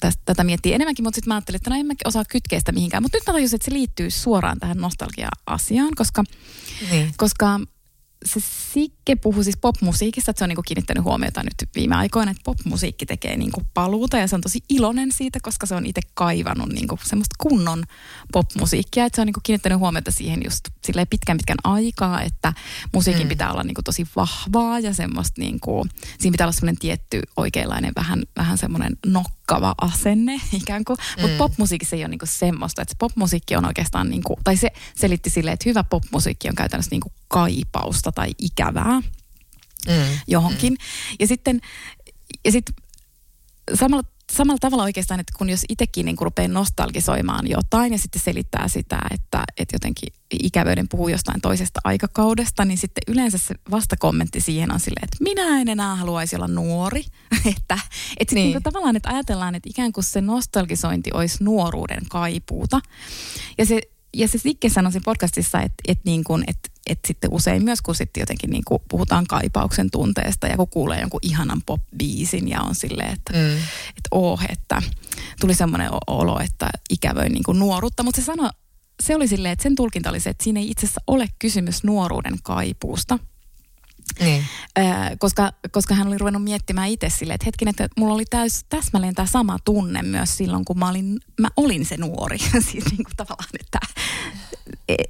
[0.01, 2.73] tästä, tätä miettiä enemmänkin, mutta sitten mä ajattelin, että no en mä osaa kytkeä sitä
[2.73, 3.03] mihinkään.
[3.03, 6.25] Mutta nyt mä tajusin, että se liittyy suoraan tähän nostalgia-asiaan, koska,
[6.91, 7.15] Niin.
[7.17, 7.61] koska
[8.25, 8.41] se
[8.73, 13.07] Sikke puhui siis popmusiikista, että se on niinku kiinnittänyt huomiota nyt viime aikoina, että popmusiikki
[13.07, 16.99] tekee niinku paluuta ja se on tosi iloinen siitä, koska se on itse kaivannut niinku
[17.05, 17.85] semmoista kunnon
[18.33, 22.53] popmusiikkia, että se on niinku kiinnittänyt huomiota siihen just silleen pitkän pitkän aikaa, että
[22.93, 23.29] musiikin mm.
[23.29, 25.87] pitää olla niinku tosi vahvaa ja semmoista niinku,
[26.19, 28.97] siinä pitää olla semmoinen tietty oikeanlainen vähän, vähän semmoinen
[29.51, 31.23] nokkava asenne ikään kuin, mm.
[31.23, 35.31] mutta popmusiikissa ei ole niinku semmoista, että se popmusiikki on oikeastaan niinku, tai se selitti
[35.31, 39.01] silleen, että hyvä popmusiikki on käytännössä niinku kaipausta tai ikävää
[39.89, 40.19] Mm.
[40.29, 40.73] johonkin.
[40.73, 40.77] Mm.
[41.21, 41.61] Ja sitten,
[42.45, 42.75] ja sitten
[43.75, 44.05] samalla,
[44.37, 48.99] samalla tavalla oikeastaan, että kun jos itsekin niin rupeaa nostalgisoimaan jotain ja sitten selittää sitä,
[49.11, 54.81] että, että jotenkin ikävöiden puhuu jostain toisesta aikakaudesta, niin sitten yleensä se vastakommentti siihen on
[54.81, 57.05] silleen, että minä en enää haluaisi olla nuori.
[57.57, 57.79] että
[58.17, 58.51] että niin.
[58.51, 62.81] niin tavallaan, että ajatellaan, että ikään kuin se nostalgisointi olisi nuoruuden kaipuuta.
[63.59, 63.81] Ja se,
[64.15, 67.95] ja se Sikke sanoi podcastissa, että, että, niin kuin, että, että sitten usein myös kun
[67.95, 72.75] sitten jotenkin niin kuin puhutaan kaipauksen tunteesta ja kun kuulee jonkun ihanan pop-biisin ja on
[72.75, 73.57] silleen, että, mm.
[73.89, 74.83] että oh, että
[75.41, 78.03] tuli semmoinen olo, että ikävöin niin kuin nuoruutta.
[78.03, 78.51] Mutta se sanoi,
[79.03, 81.85] se oli silleen, että sen tulkinta oli se, että siinä ei itse asiassa ole kysymys
[81.85, 83.19] nuoruuden kaipuusta.
[84.21, 84.45] Niin.
[84.79, 88.65] Äh, koska, koska hän oli ruvennut miettimään itse silleen, että hetken, että mulla oli täys,
[88.69, 92.39] täsmälleen tämä sama tunne myös silloin, kun mä olin, mä olin se nuori.
[92.71, 93.79] siis niin kuin tavallaan, että,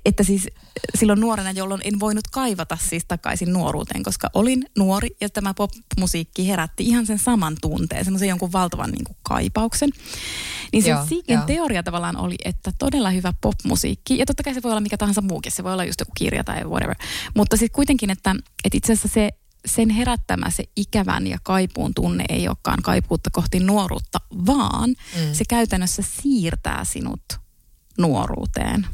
[0.05, 0.49] että siis
[0.95, 6.49] silloin nuorena, jolloin en voinut kaivata siis takaisin nuoruuteen, koska olin nuori ja tämä popmusiikki
[6.49, 9.91] herätti ihan sen saman tunteen, semmoisen jonkun valtavan niin kuin kaipauksen.
[10.73, 14.73] Niin se Siiken teoria tavallaan oli, että todella hyvä popmusiikki, ja totta kai se voi
[14.73, 16.97] olla mikä tahansa muukin, se voi olla just joku kirja tai whatever,
[17.35, 19.31] mutta sitten kuitenkin, että, että itse asiassa se
[19.67, 25.33] sen herättämä se ikävän ja kaipuun tunne ei olekaan kaipuutta kohti nuoruutta, vaan mm.
[25.33, 27.23] se käytännössä siirtää sinut
[27.99, 28.87] nuoruuteen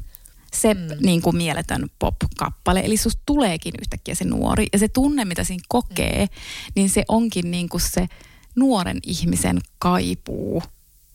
[0.54, 0.80] se mm.
[1.00, 2.80] niin kuin mieletön pop-kappale.
[2.80, 4.66] Eli susta tuleekin yhtäkkiä se nuori.
[4.72, 6.72] Ja se tunne, mitä siinä kokee, mm.
[6.76, 8.08] niin se onkin niin kuin se
[8.56, 10.62] nuoren ihmisen kaipuu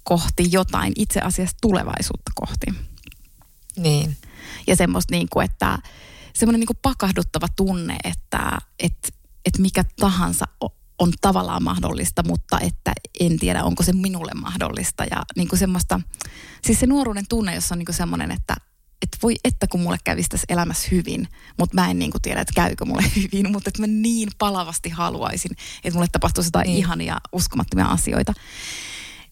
[0.03, 2.65] kohti jotain itse asiassa tulevaisuutta kohti.
[3.77, 4.17] Niin.
[4.67, 5.79] Ja semmoista niin kuin, että
[6.38, 9.10] semmoinen niin pakahduttava tunne, että, että,
[9.45, 10.45] että mikä tahansa
[11.00, 15.04] on tavallaan mahdollista, mutta että en tiedä, onko se minulle mahdollista.
[15.12, 16.02] Ja niin kuin semmoista,
[16.65, 18.56] siis se nuoruuden tunne, jossa on niin kuin semmoinen, että
[19.02, 21.28] että voi että kun mulle kävisi tässä elämässä hyvin,
[21.60, 24.89] mutta mä en niin kuin tiedä, että käykö mulle hyvin, mutta että mä niin palavasti
[24.89, 25.52] haluaisin,
[25.84, 26.78] että mulle tapahtuisi jotain niin.
[26.78, 28.34] ihania uskomattomia asioita.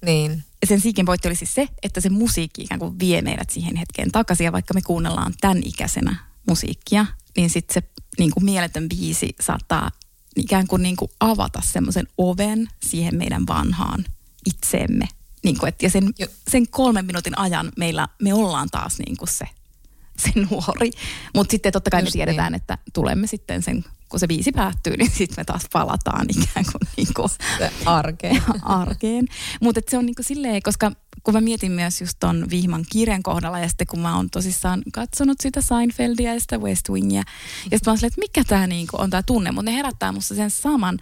[0.06, 0.44] Niin.
[0.65, 4.12] Sen siikin pointti oli siis se, että se musiikki ikään kuin vie meidät siihen hetkeen
[4.12, 4.46] takaisin.
[4.46, 6.15] Ja vaikka me kuunnellaan tämän ikäisenä
[6.47, 7.05] musiikkia,
[7.38, 9.91] niin sitten se niin kuin mieletön biisi saattaa
[10.36, 14.05] ikään kuin, niin kuin avata semmoisen oven siihen meidän vanhaan
[14.45, 15.08] itseemme.
[15.43, 16.13] Niin kuin, että, ja sen,
[16.47, 19.45] sen kolmen minuutin ajan meillä, me ollaan taas niin kuin se,
[20.17, 20.91] se nuori.
[21.36, 22.62] Mutta sitten totta kai Just me tiedetään, niin.
[22.62, 26.89] että tulemme sitten sen kun se viisi päättyy, niin sitten me taas palataan ikään kuin,
[26.97, 27.29] niin kuin
[27.86, 28.43] arkeen.
[28.62, 29.25] arkeen.
[29.62, 30.91] Mutta se on niin kuin silleen, koska
[31.25, 34.83] kun mä mietin myös just ton Vihman kirjan kohdalla ja sitten kun mä oon tosissaan
[34.93, 37.23] katsonut sitä Seinfeldia ja sitä West Wingia ja
[37.63, 40.35] sitten mä oon silleen, että mikä tämä niin on tämä tunne, mutta ne herättää musta
[40.35, 40.99] sen saman,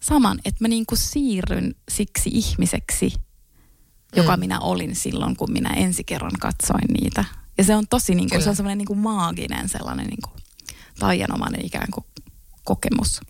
[0.00, 3.12] saman että mä niin kuin siirryn siksi ihmiseksi,
[4.16, 4.40] joka mm.
[4.40, 7.24] minä olin silloin, kun minä ensi kerran katsoin niitä.
[7.58, 10.42] Ja se on tosi, niin kuin, se on semmoinen niin kuin maaginen sellainen niin kuin,
[10.98, 12.04] taianomainen ikään kuin
[12.64, 13.20] kokemus.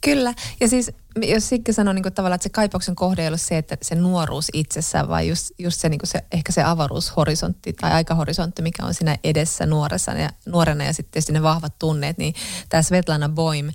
[0.00, 0.34] Kyllä.
[0.60, 0.92] Ja siis
[1.22, 4.48] jos Sikke sanoi niin tavallaan, että se kaipauksen kohde ei ole se, että se nuoruus
[4.52, 9.18] itsessään, vaan just, just se, niin se, ehkä se avaruushorisontti tai aikahorisontti, mikä on siinä
[9.24, 12.34] edessä nuoressa ja, nuorena ja sitten tietysti ne vahvat tunneet, niin
[12.68, 13.72] tämä Svetlana Boim,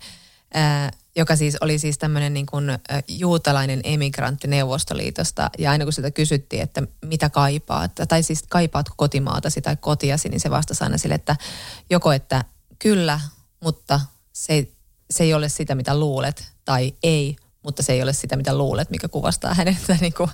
[0.53, 2.65] ää, joka siis oli siis tämmöinen niin kuin
[3.07, 5.49] juutalainen emigrantti Neuvostoliitosta.
[5.57, 10.39] Ja aina kun sitä kysyttiin, että mitä kaipaat, tai siis kaipaatko kotimaatasi tai kotiasi, niin
[10.39, 11.35] se vastasi aina sille, että
[11.89, 12.45] joko että
[12.79, 13.19] kyllä,
[13.63, 13.99] mutta
[14.33, 14.78] se ei,
[15.11, 18.89] se ei ole sitä, mitä luulet, tai ei, mutta se ei ole sitä, mitä luulet,
[18.89, 20.29] mikä kuvastaa hänen niin kuin,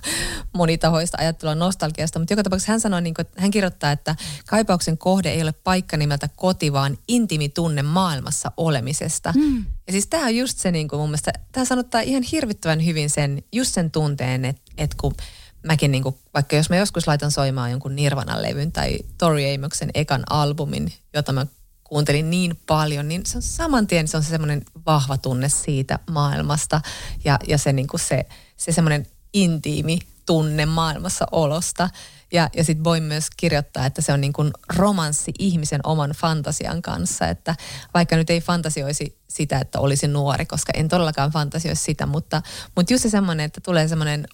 [0.52, 2.18] monitahoista ajattelua nostalgiasta.
[2.18, 5.52] Mutta joka tapauksessa hän sanoi, niin kuin, että hän kirjoittaa, että kaipauksen kohde ei ole
[5.52, 9.32] paikka nimeltä koti, vaan intimi tunne maailmassa olemisesta.
[9.36, 9.64] Mm.
[9.86, 13.10] Ja siis tämä on just se niin kuin mun mielestä, tämä sanottaa ihan hirvittävän hyvin
[13.10, 15.14] sen, just sen tunteen, että, että kun
[15.62, 19.90] mäkin niin kuin, vaikka jos mä joskus laitan soimaan jonkun Nirvanan levyn tai Tori Amoksen
[19.94, 21.46] ekan albumin, jota mä
[21.88, 25.98] kuuntelin niin paljon, niin se on saman tien se on se semmoinen vahva tunne siitä
[26.10, 26.80] maailmasta
[27.24, 31.90] ja, ja se, niin kuin se, se semmoinen intiimi tunne maailmassa olosta.
[32.32, 36.82] Ja, ja sitten voi myös kirjoittaa, että se on niin kuin romanssi ihmisen oman fantasian
[36.82, 37.54] kanssa, että
[37.94, 42.42] vaikka nyt ei fantasioisi sitä, että olisi nuori, koska en todellakaan fantasioisi sitä, mutta,
[42.76, 44.28] mutta just se semmoinen, että tulee semmoinen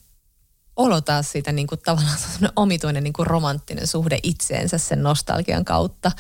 [0.77, 5.65] olo taas siitä niin kuin tavallaan semmoinen omituinen niin kuin romanttinen suhde itseensä sen nostalgian
[5.65, 6.13] kautta.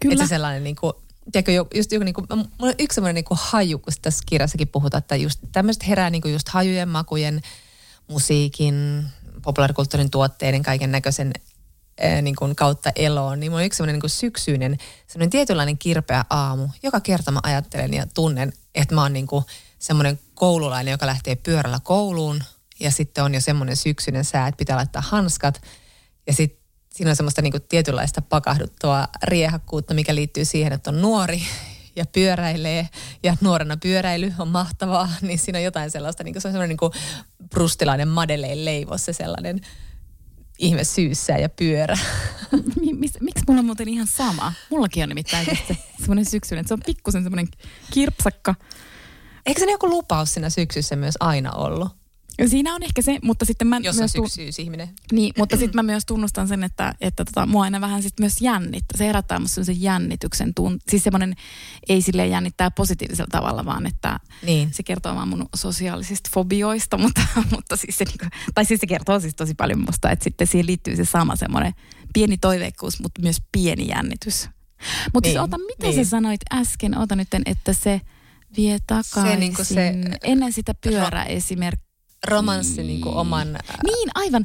[0.00, 0.12] Kyllä.
[0.12, 0.92] Että se sellainen niin kuin,
[1.32, 4.68] tiedätkö, just joku niin kuin, mulla on yksi semmoinen niin kuin haju, kun tässä kirjassakin
[4.68, 7.42] puhutaan, että just tämmöiset herää niin kuin just hajujen, makujen,
[8.08, 9.04] musiikin,
[9.42, 11.32] populaarikulttuurin tuotteiden, kaiken näköisen
[12.22, 16.68] niin kuin kautta eloon, niin mulla on yksi semmoinen niin syksyinen, semmoinen tietynlainen kirpeä aamu.
[16.82, 19.44] Joka kerta mä ajattelen ja tunnen, että mä oon niin kuin
[19.78, 22.42] semmoinen koululainen, joka lähtee pyörällä kouluun
[22.80, 25.62] ja sitten on jo semmoinen syksyinen sää, että pitää laittaa hanskat
[26.26, 31.02] ja sitten siinä on semmoista niin kuin tietynlaista pakahduttua riehakkuutta, mikä liittyy siihen, että on
[31.02, 31.42] nuori
[31.96, 32.88] ja pyöräilee
[33.22, 36.68] ja nuorena pyöräily on mahtavaa, niin siinä on jotain sellaista, niin kuin se on semmoinen
[36.68, 36.92] niin kuin
[37.50, 39.60] brustilainen Madeleine leivos, se sellainen
[40.58, 41.98] ihme syyssä ja pyörä.
[43.20, 44.52] Miksi mulla on muuten ihan sama?
[44.70, 46.68] Mullakin on nimittäin se semmoinen syksyinen.
[46.68, 47.48] Se on pikkusen semmoinen
[47.92, 48.54] kirpsakka.
[49.46, 51.88] Eikö se joku lupaus siinä syksyssä myös aina ollut?
[52.38, 54.12] Ja siinä on ehkä se, mutta sitten mä Jos on myös...
[54.12, 54.88] tun- syksyysihminen.
[55.12, 58.40] Niin, mutta sitten mä myös tunnustan sen, että, että tota, mua aina vähän sit myös
[58.40, 58.98] jännittää.
[58.98, 60.82] Se herättää musta sen jännityksen tunt.
[60.88, 61.34] Siis semmoinen
[61.88, 64.68] ei sille jännittää positiivisella tavalla, vaan että Niin.
[64.72, 67.20] se kertoo vaan mun sosiaalisista fobioista, mutta,
[67.50, 68.24] mutta siis se niinku,
[68.54, 71.72] tai siis se kertoo siis tosi paljon musta, että sitten siihen liittyy se sama semmoinen
[72.14, 74.48] pieni toiveikkuus, mutta myös pieni jännitys.
[75.14, 76.04] Mutta niin, Niin, siis ota, mitä niin.
[76.04, 78.00] sä sanoit äsken, ota nyt, että se
[78.56, 81.87] vie takaisin niinku se- ennen sitä pyöräesimerkkiä.
[82.26, 83.58] Romanssi niin kuin oman...
[83.84, 84.44] Niin, aivan.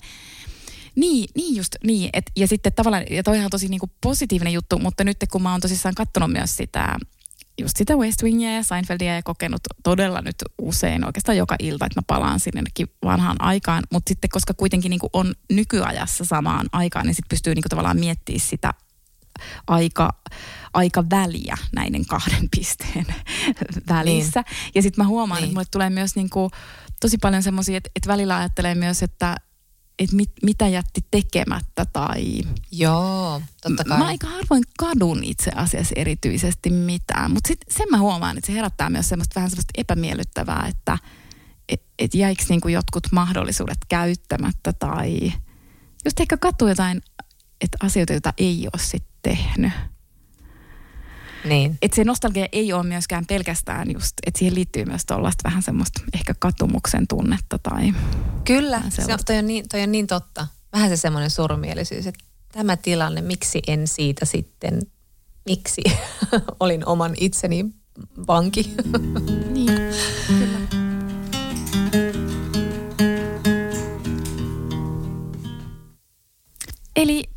[0.96, 2.10] Niin, niin just niin.
[2.14, 5.52] Et, ja sitten tavallaan, ja toihan on tosi niinku positiivinen juttu, mutta nyt kun mä
[5.52, 6.98] oon tosissaan katsonut myös sitä,
[7.62, 12.00] just sitä West Wingia ja Seinfeldia ja kokenut todella nyt usein, oikeastaan joka ilta, että
[12.00, 17.16] mä palaan sinnekin vanhaan aikaan, mutta sitten koska kuitenkin niinku on nykyajassa samaan aikaan, niin
[17.16, 18.74] sitten pystyy niinku tavallaan miettimään sitä
[19.68, 20.10] aika,
[20.74, 23.06] aika väliä näiden kahden pisteen
[23.90, 24.42] välissä.
[24.42, 24.72] Niin.
[24.76, 25.44] Ja sitten mä huomaan, niin.
[25.44, 25.50] Niin.
[25.50, 26.52] että mulle tulee myös niinku
[27.04, 29.36] tosi paljon semmoisia, että, että välillä ajattelee myös, että,
[30.00, 32.42] että mit, mitä jätti tekemättä tai...
[32.72, 33.98] Joo, totta kai.
[33.98, 38.54] Mä aika harvoin kadun itse asiassa erityisesti mitään, mutta sitten sen mä huomaan, että se
[38.54, 40.98] herättää myös semmoista vähän semmoista epämiellyttävää, että
[41.70, 45.34] et, et jäikö niinku jotkut mahdollisuudet käyttämättä tai
[46.06, 47.02] just ehkä katsoo jotain,
[47.62, 49.74] että asioita, joita ei ole sitten tehnyt.
[51.46, 51.78] Niin.
[51.82, 56.02] Että se nostalgia ei ole myöskään pelkästään just, että siihen liittyy myös tuollaista vähän semmoista
[56.14, 57.94] ehkä katumuksen tunnetta tai...
[58.44, 60.48] Kyllä, se on, toi, on niin, toi on niin totta.
[60.74, 64.82] Vähän se semmoinen surumielisyys, että tämä tilanne, miksi en siitä sitten,
[65.46, 65.82] miksi
[66.60, 67.66] olin oman itseni
[68.28, 68.74] vanki.
[69.54, 69.72] Niin,
[70.28, 70.60] kyllä.
[76.96, 77.33] Eli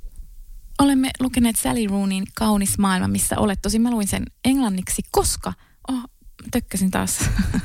[0.79, 3.59] olemme lukeneet Sally Rooneyn Kaunis maailma, missä olet.
[3.63, 5.53] Tosin mä luin sen englanniksi, koska...
[5.89, 6.03] Oh,
[6.51, 7.19] tökkäsin taas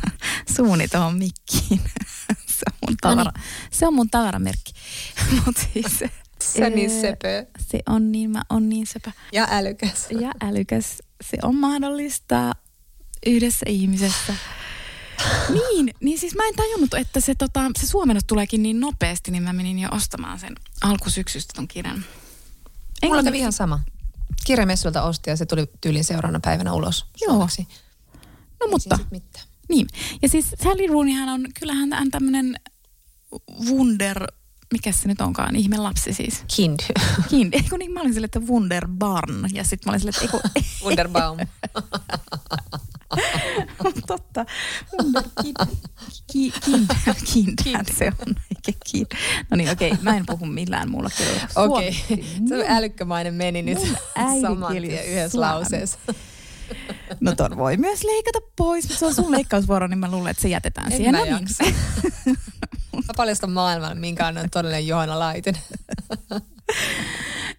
[0.56, 1.82] suuni tuohon mikkiin.
[2.58, 3.32] se, on mun tavara,
[3.72, 4.72] se on mun tavaramerkki.
[5.46, 6.00] Mut siis,
[6.42, 9.12] Se on niin söpö Se on niin, mä on niin sepä.
[9.32, 10.08] ja älykäs.
[10.20, 10.98] Ja älykäs.
[11.22, 12.52] Se on mahdollista
[13.26, 14.34] yhdessä ihmisessä.
[15.50, 19.44] Niin, niin siis mä en tajunnut, että se, tota, se suomennus tuleekin niin nopeasti, niin
[19.44, 22.06] mä menin jo ostamaan sen alkusyksystä ton kirjan.
[23.04, 23.80] Mulla Englanniksi- kävi ihan sama.
[24.46, 27.06] Kirjamessulta osti ja se tuli tyylin seuraavana päivänä ulos.
[27.22, 27.32] Joo.
[27.34, 27.68] suomeksi.
[28.60, 29.46] No Ei mutta, mitään.
[29.70, 29.88] niin.
[30.22, 32.56] Ja siis Sally Rooneyhän on, kyllähän hän tämmönen
[33.70, 34.28] wunder,
[34.74, 36.44] mikä se nyt onkaan, ihme lapsi siis.
[36.56, 36.80] Kind.
[37.30, 37.54] Kind.
[37.54, 39.46] Eikö niin, mä olin silleen, että Wunderbarn.
[39.54, 41.38] Ja sitten mä olin silleen, että eikö, Wunderbaum.
[44.08, 44.46] Totta.
[44.94, 45.56] Wunderkind.
[46.32, 46.88] Ki, kind.
[47.34, 48.36] Kindhän se on.
[49.52, 49.94] No niin, okei.
[50.02, 51.48] Mä en puhu millään muulla kielellä.
[51.56, 51.94] Okei.
[52.50, 53.80] Se älykkämainen meni nyt
[54.42, 56.00] saman tien on yhdessä lauseessa.
[57.20, 60.42] No ton voi myös leikata pois, mutta se on sun leikkausvuoro, niin mä luulen, että
[60.42, 61.12] se jätetään En siihen.
[61.12, 61.34] mä No niin.
[61.34, 61.64] jaksa.
[62.94, 65.62] Mä paljastan maailman, minkä on todellinen Johanna Laitinen.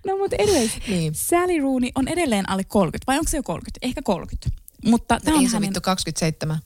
[0.07, 1.15] No mutta anyways, Niin.
[1.15, 3.79] Sally Rooney on edelleen alle 30, vai onko se jo 30?
[3.83, 4.62] Ehkä 30.
[4.85, 5.69] Mutta tämä on Ei se hänen...
[5.69, 6.59] vittu 27.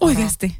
[0.00, 0.56] Oikeasti?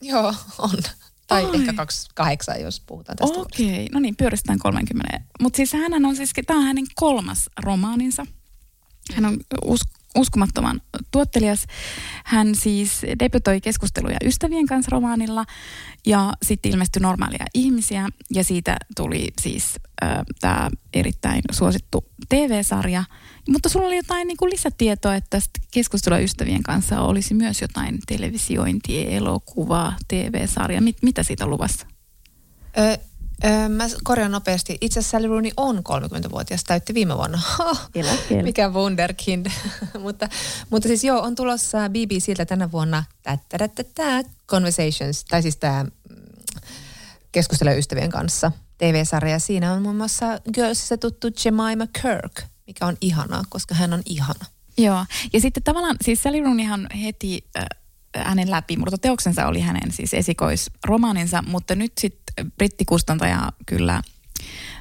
[0.00, 0.78] Joo, on.
[1.26, 1.54] Tai Ai.
[1.54, 3.38] ehkä 28, jos puhutaan tästä.
[3.38, 5.20] Okei, no niin, pyöristetään 30.
[5.40, 8.26] Mutta siis hän on siis, tämä on hänen kolmas romaaninsa.
[9.14, 9.80] Hän on us,
[10.14, 11.66] uskomattoman tuottelias.
[12.24, 15.44] Hän siis debytoi keskusteluja ystävien kanssa romaanilla
[16.06, 19.74] ja sitten ilmestyi normaalia ihmisiä ja siitä tuli siis
[20.04, 23.04] äh, tämä erittäin suosittu TV-sarja.
[23.48, 25.38] Mutta sulla oli jotain niin kuin lisätietoa, että
[25.70, 30.80] keskustelua ystävien kanssa olisi myös jotain televisiointia, elokuvaa, TV-sarja.
[30.80, 31.86] Mit, mitä siitä on luvassa?
[32.78, 32.98] Ö,
[33.44, 34.78] ö, mä korjaan nopeasti.
[34.80, 37.40] Itse asiassa Sally Rooney on 30-vuotias, täytti viime vuonna.
[38.42, 39.46] Mikä wunderkind.
[40.04, 40.28] mutta,
[40.70, 43.04] mutta siis joo, on tulossa BBCltä tänä vuonna
[44.48, 45.86] Conversations, tai siis tämä
[47.32, 49.38] keskustelu ystävien kanssa TV-sarja.
[49.38, 54.44] Siinä on muun muassa Girlsissa tuttu Jemima Kirk, mikä on ihanaa, koska hän on ihana.
[54.78, 57.64] Joo, ja sitten tavallaan siis Sally Rooneyhan heti äh,
[58.16, 62.23] hänen läpimurtoteoksensa oli hänen siis esikoisromaaninsa, mutta nyt sitten
[62.58, 64.02] brittikustantaja kyllä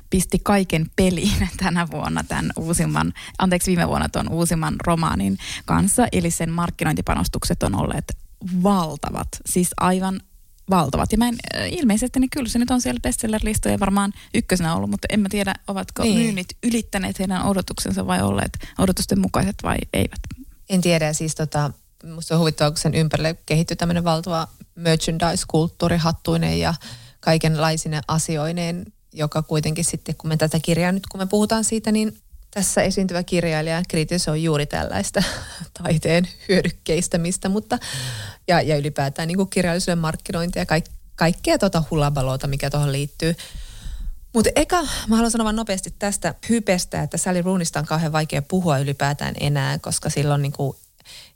[0.10, 6.32] pisti kaiken peliin tänä vuonna tämän uusimman, anteeksi viime vuonna tuon uusimman romaanin kanssa, eli
[6.32, 8.18] sen markkinointipanostukset on olleet
[8.64, 10.22] valtavat, siis aivan
[10.70, 11.12] valtavat.
[11.12, 14.90] Ja mä en, äh, ilmeisesti niin kyllä se nyt on siellä bestseller-listoja varmaan ykkösenä ollut,
[14.90, 16.20] mutta en mä tiedä, ovatko Niin.
[16.20, 20.20] myynnit ylittäneet heidän odotuksensa vai olleet odotusten mukaiset vai eivät.
[20.70, 21.72] En tiedä, siis tota,
[22.16, 26.74] musta on huvittavaa, kun sen ympärille kehittyi tämmöinen valtava merchandise-kulttuuri, hattuinen ja
[27.24, 32.18] kaikenlaisine asioineen, joka kuitenkin sitten, kun me tätä kirjaa nyt, kun me puhutaan siitä, niin
[32.52, 35.24] tässä esiintyvä kirjailija kritisoi juuri tällaista
[35.84, 37.80] taiteen hyödykkeistämistä, mutta
[38.48, 43.36] ja, ja ylipäätään niin kirjallisuuden markkinointia ja kaik, kaikkea tuota hulabaloota, mikä tuohon liittyy.
[44.34, 48.78] Mutta eka, mä haluan sanoa nopeasti tästä hypestä, että Sally Rooneysta on kauhean vaikea puhua
[48.78, 50.78] ylipäätään enää, koska silloin niin kuin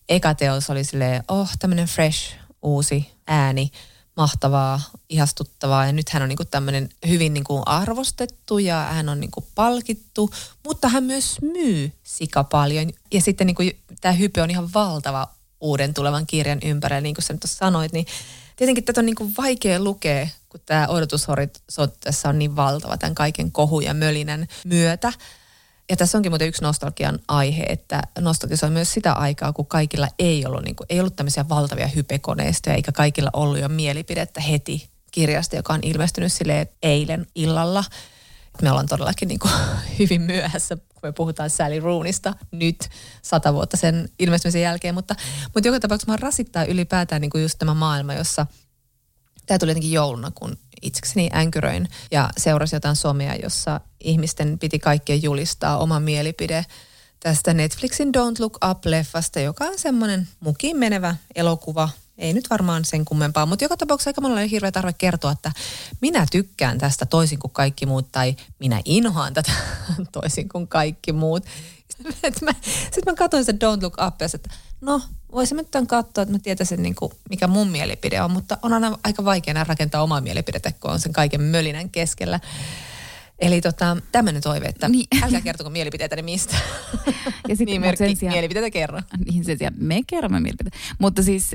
[0.10, 3.72] eka teos oli silleen, oh, tämmöinen fresh, uusi ääni,
[4.18, 5.86] mahtavaa, ihastuttavaa.
[5.86, 9.32] Ja nyt hän on niin kuin tämmöinen hyvin niin kuin arvostettu ja hän on niin
[9.32, 10.30] kuin palkittu,
[10.66, 12.92] mutta hän myös myy sika paljon.
[13.14, 15.28] Ja sitten niin kuin tämä hype on ihan valtava
[15.62, 18.06] uuden tulevan kirjan ympärillä, niin kuin sä nyt sanoit, niin
[18.56, 23.16] tietenkin tätä on niin kuin vaikea lukea, kun tämä odotushorisontti tässä on niin valtava tämän
[23.16, 25.14] kaiken kohu ja mölinän myötä.
[25.90, 30.46] Ja tässä onkin muuten yksi nostalgian aihe, että nostalgisoi myös sitä aikaa, kun kaikilla ei
[30.46, 35.56] ollut, niin kuin, ei ollut tämmöisiä valtavia hypekoneistoja, eikä kaikilla ollut jo mielipidettä heti kirjasta,
[35.56, 37.84] joka on ilmestynyt sille eilen illalla.
[38.62, 39.54] Me ollaan todellakin niin kuin
[40.00, 42.90] hyvin myöhässä, kun me puhutaan Sally Roonista nyt
[43.22, 45.16] sata vuotta sen ilmestymisen jälkeen, mutta,
[45.54, 48.46] mutta joka tapauksessa mä rasittaa ylipäätään niin kuin just tämä maailma, jossa
[49.48, 55.24] tämä tuli jotenkin jouluna, kun itsekseni änkyröin ja seurasi jotain somea, jossa ihmisten piti kaikkien
[55.24, 56.66] julistaa oma mielipide
[57.20, 61.90] tästä Netflixin Don't Look Up-leffasta, joka on semmoinen mukiin menevä elokuva.
[62.18, 65.52] Ei nyt varmaan sen kummempaa, mutta joka tapauksessa aika monella oli hirveä tarve kertoa, että
[66.02, 69.52] minä tykkään tästä toisin kuin kaikki muut tai minä inhoan tätä
[70.22, 71.46] toisin kuin kaikki muut.
[72.12, 72.52] Sitten mä,
[72.92, 75.02] sit mä katsoin sitä Don't Look Up ja sit, että no
[75.32, 78.74] voisin nyt tämän katsoa, että mä tietäisin niin kuin, mikä mun mielipide on, mutta on
[78.74, 82.40] aina aika vaikea enää rakentaa omaa mielipidettä, kun on sen kaiken mölinän keskellä.
[83.40, 85.08] Eli tota, tämmöinen toive, että niin.
[85.14, 85.24] Niin.
[85.24, 86.56] älkää kertoko mielipiteitäni mistä.
[87.48, 89.02] Ja sitten niin merkki, sen sijaan- mielipiteitä kerro.
[89.32, 90.78] Niin sen sijaan me kerromme mielipiteitä.
[91.00, 91.52] Mutta siis,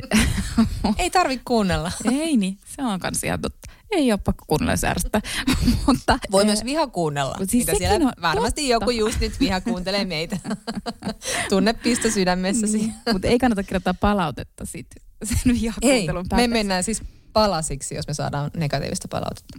[0.98, 1.92] Ei tarvi kuunnella.
[2.12, 3.70] ei niin, se on kans ihan totta.
[3.92, 5.20] Ei ole pakko kuunnella jos ärsyttää.
[5.86, 7.34] Mutta, Voi eh, myös viha kuunnella.
[7.46, 8.72] Siis Mitä siellä on varmasti totta.
[8.72, 10.38] joku just nyt viha kuuntelee meitä.
[11.48, 12.78] Tunnepisto sydämessäsi.
[12.78, 14.86] Niin, mutta ei kannata kirjoittaa palautetta sit
[15.24, 17.02] sen Ei, me mennään siis
[17.32, 19.58] palasiksi, jos me saadaan negatiivista palautetta.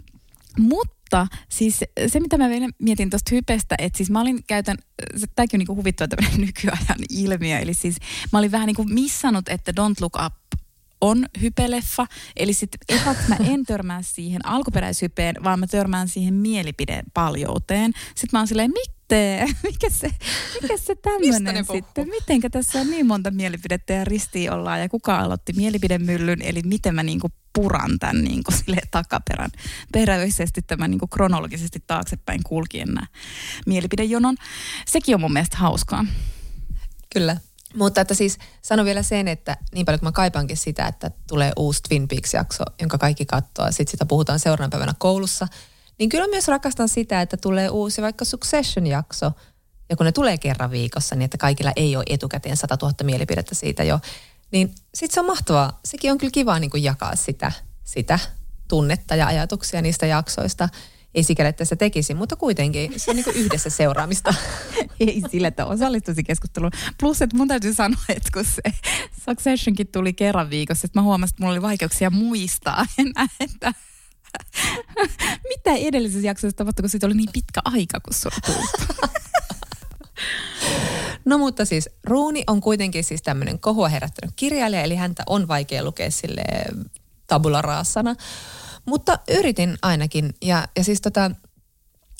[0.58, 4.76] Mutta siis se, mitä mä vielä mietin tuosta hypestä, että siis mä olin käytän,
[5.34, 7.96] tämäkin on niinku huvittava tämmöinen nykyajan ilmiö, eli siis
[8.32, 10.34] mä olin vähän niinku missannut, että Don't Look Up
[11.04, 17.92] on hypeleffa, eli sitten ekaksi mä en törmää siihen alkuperäishypeen, vaan mä törmään siihen mielipidepaljouteen.
[18.06, 20.10] Sitten mä oon silleen, mitte, mikä se,
[20.62, 25.18] mikä se tämmöinen sitten, mitenkä tässä on niin monta mielipidettä ja ristiin ollaan ja kuka
[25.18, 29.50] aloitti mielipidemyllyn, eli miten mä niinku puran tämän niinku sille takaperän
[29.92, 33.06] peräisesti tämän niinku kronologisesti taaksepäin kulkien nämä
[33.66, 34.36] mielipidejonon.
[34.86, 36.06] Sekin on mun mielestä hauskaa.
[37.14, 37.36] Kyllä.
[37.74, 41.52] Mutta että siis sano vielä sen, että niin paljon kuin mä kaipaankin sitä, että tulee
[41.56, 45.48] uusi Twin Peaks-jakso, jonka kaikki katsoo sitten sitä puhutaan seuraavana päivänä koulussa,
[45.98, 49.32] niin kyllä myös rakastan sitä, että tulee uusi vaikka Succession-jakso,
[49.90, 53.54] ja kun ne tulee kerran viikossa, niin että kaikilla ei ole etukäteen 100 000 mielipidettä
[53.54, 54.00] siitä jo,
[54.50, 55.80] niin sitten se on mahtavaa.
[55.84, 57.52] Sekin on kyllä kiva niin kuin jakaa sitä,
[57.84, 58.18] sitä
[58.68, 60.68] tunnetta ja ajatuksia niistä jaksoista.
[61.14, 64.34] Ei sikäli, että se tekisi, mutta kuitenkin se on niin kuin yhdessä seuraamista.
[65.00, 66.72] Ei sillä, että osallistuisi keskusteluun.
[67.00, 68.62] Plus, että mun täytyy sanoa, että kun se
[69.24, 73.72] Successionkin tuli kerran viikossa, että mä huomasin, että mulla oli vaikeuksia muistaa enää, että
[75.56, 78.30] mitä edellisessä jaksossa tapahtui, kun siitä oli niin pitkä aika, kun se.
[81.24, 85.84] No mutta siis Ruuni on kuitenkin siis tämmöinen kohua herättänyt kirjailija, eli häntä on vaikea
[85.84, 86.44] lukea sille
[87.26, 88.14] tabula raasana.
[88.84, 90.34] Mutta yritin ainakin.
[90.42, 91.30] Ja, ja siis tota,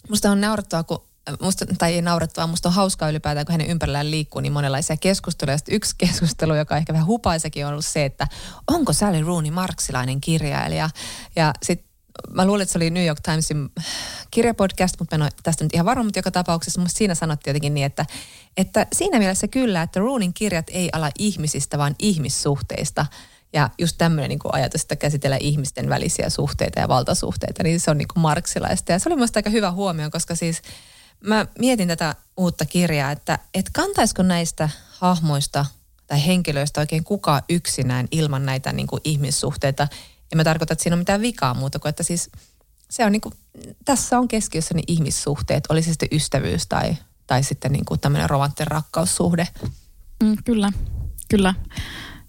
[0.09, 1.05] musta on naurettavaa, kun
[1.41, 5.59] Musta, tai ei naurettavaa, musta on hauskaa ylipäätään, kun hänen ympärillään liikkuu niin monenlaisia keskusteluja.
[5.59, 8.27] Sitten yksi keskustelu, joka ehkä vähän hupaisekin on ollut se, että
[8.67, 10.91] onko Sally Rooney marksilainen kirjailija.
[11.37, 11.89] Ja sitten
[12.31, 13.69] mä luulen, että se oli New York Timesin
[14.31, 17.51] kirjapodcast, mutta mä en ole tästä nyt ihan varma, mutta joka tapauksessa musta siinä sanottiin
[17.51, 18.07] jotenkin niin, että,
[18.57, 23.07] että siinä mielessä kyllä, että Roonin kirjat ei ala ihmisistä, vaan ihmissuhteista.
[23.55, 27.99] Ja just tämmöinen niin ajatus, että käsitellä ihmisten välisiä suhteita ja valtasuhteita, niin se on
[27.99, 28.93] niin kuin marksilaista.
[28.93, 30.63] Ja se oli minusta aika hyvä huomio, koska siis
[31.21, 35.67] mä mietin tätä uutta kirjaa, että, että kantaisiko näistä hahmoista
[36.07, 39.89] tai henkilöistä oikein kukaan yksinään ilman näitä niin kuin ihmissuhteita.
[40.31, 42.31] Ja mä tarkoitan, että siinä on mitään vikaa muuta kuin, että siis
[42.91, 43.35] se on niin kuin,
[43.85, 46.97] tässä on keskiössä ne ihmissuhteet, oli se sitten ystävyys tai,
[47.27, 49.49] tai sitten niin kuin tämmöinen romanttinen rakkaussuhde.
[50.23, 50.73] Mm, kyllä,
[51.31, 51.55] kyllä.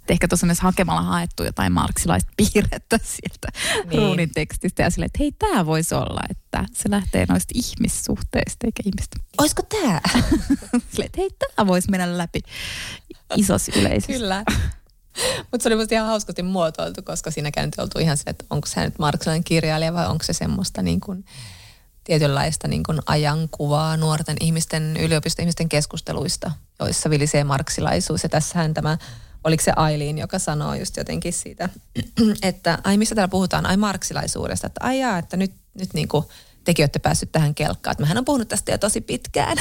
[0.05, 3.47] Et ehkä tuossa myös hakemalla haettu jotain marksilaista piirrettä sieltä
[3.89, 4.01] niin.
[4.01, 8.83] ruunin tekstistä ja silleen, että hei, tämä voisi olla, että se lähtee noista ihmissuhteista eikä
[8.85, 9.17] ihmistä.
[9.37, 10.01] Olisiko tämä?
[10.91, 12.39] silleen, että hei, tämä voisi mennä läpi
[13.35, 14.13] isossa yleisössä.
[14.13, 14.43] Kyllä.
[15.51, 18.67] Mutta se oli musta ihan hauskasti muotoiltu, koska siinä nyt oltu ihan se, että onko
[18.67, 21.25] se nyt marksilainen kirjailija vai onko se semmoista niin kuin
[22.03, 28.23] tietynlaista niin kuin ajankuvaa nuorten ihmisten, yliopistoihmisten keskusteluista, joissa vilisee marksilaisuus.
[28.23, 28.97] Ja tässähän tämä
[29.45, 31.69] oliko se Ailiin, joka sanoo just jotenkin siitä,
[32.41, 36.25] että ai missä täällä puhutaan, ai marksilaisuudesta, että ai jaa, että nyt, nyt niin kuin
[36.63, 37.91] tekin olette päässyt tähän kelkkaan.
[37.91, 39.57] Että mähän on puhunut tästä jo tosi pitkään.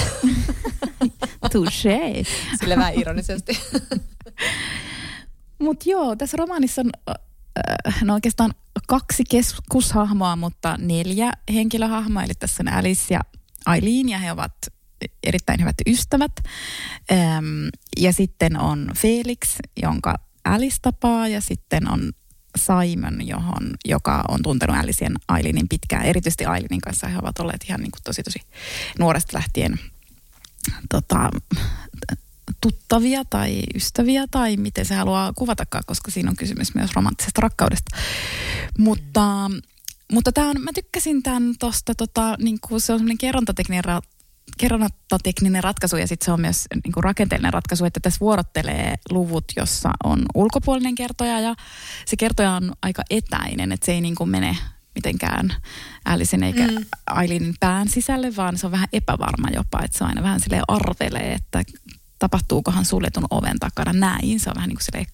[1.53, 2.25] Touché.
[2.59, 3.59] Sille vähän ironisesti.
[5.59, 8.51] Mutta joo, tässä romaanissa on äh, no oikeastaan
[8.87, 12.23] kaksi keskushahmoa, mutta neljä henkilöhahmoa.
[12.23, 13.21] Eli tässä on Alice ja
[13.67, 14.53] Aileen ja he ovat
[15.23, 16.33] erittäin hyvät ystävät.
[17.97, 22.13] Ja sitten on Felix, jonka Alice tapaa ja sitten on
[22.59, 26.05] Simon, johon, joka on tuntenut Alicen Ailinin pitkään.
[26.05, 28.39] Erityisesti Ailinin kanssa he ovat olleet ihan niin kuin tosi tosi
[28.99, 29.81] nuoresta lähtien
[30.91, 31.31] tota,
[32.61, 37.97] tuttavia tai ystäviä tai miten se haluaa kuvatakaan, koska siinä on kysymys myös romanttisesta rakkaudesta.
[38.79, 39.51] Mutta,
[40.13, 43.85] mutta tämä on, mä tykkäsin tämän tuosta, tota, niin kuin se on semmoinen kerrontatekninen
[44.59, 49.45] kerrontatekninen ratkaisu ja sitten se on myös niin kuin rakenteellinen ratkaisu, että tässä vuorottelee luvut,
[49.57, 51.55] jossa on ulkopuolinen kertoja ja
[52.07, 54.57] se kertoja on aika etäinen, että se ei niin kuin mene
[54.95, 55.55] mitenkään
[56.07, 56.85] Älisen eikä mm.
[57.07, 61.33] Ailinin pään sisälle, vaan se on vähän epävarma jopa, että se aina vähän sille arvelee,
[61.33, 61.65] että
[62.19, 64.41] tapahtuukohan suljetun oven takana näin.
[64.41, 65.07] Se on vähän niin kuin silleen,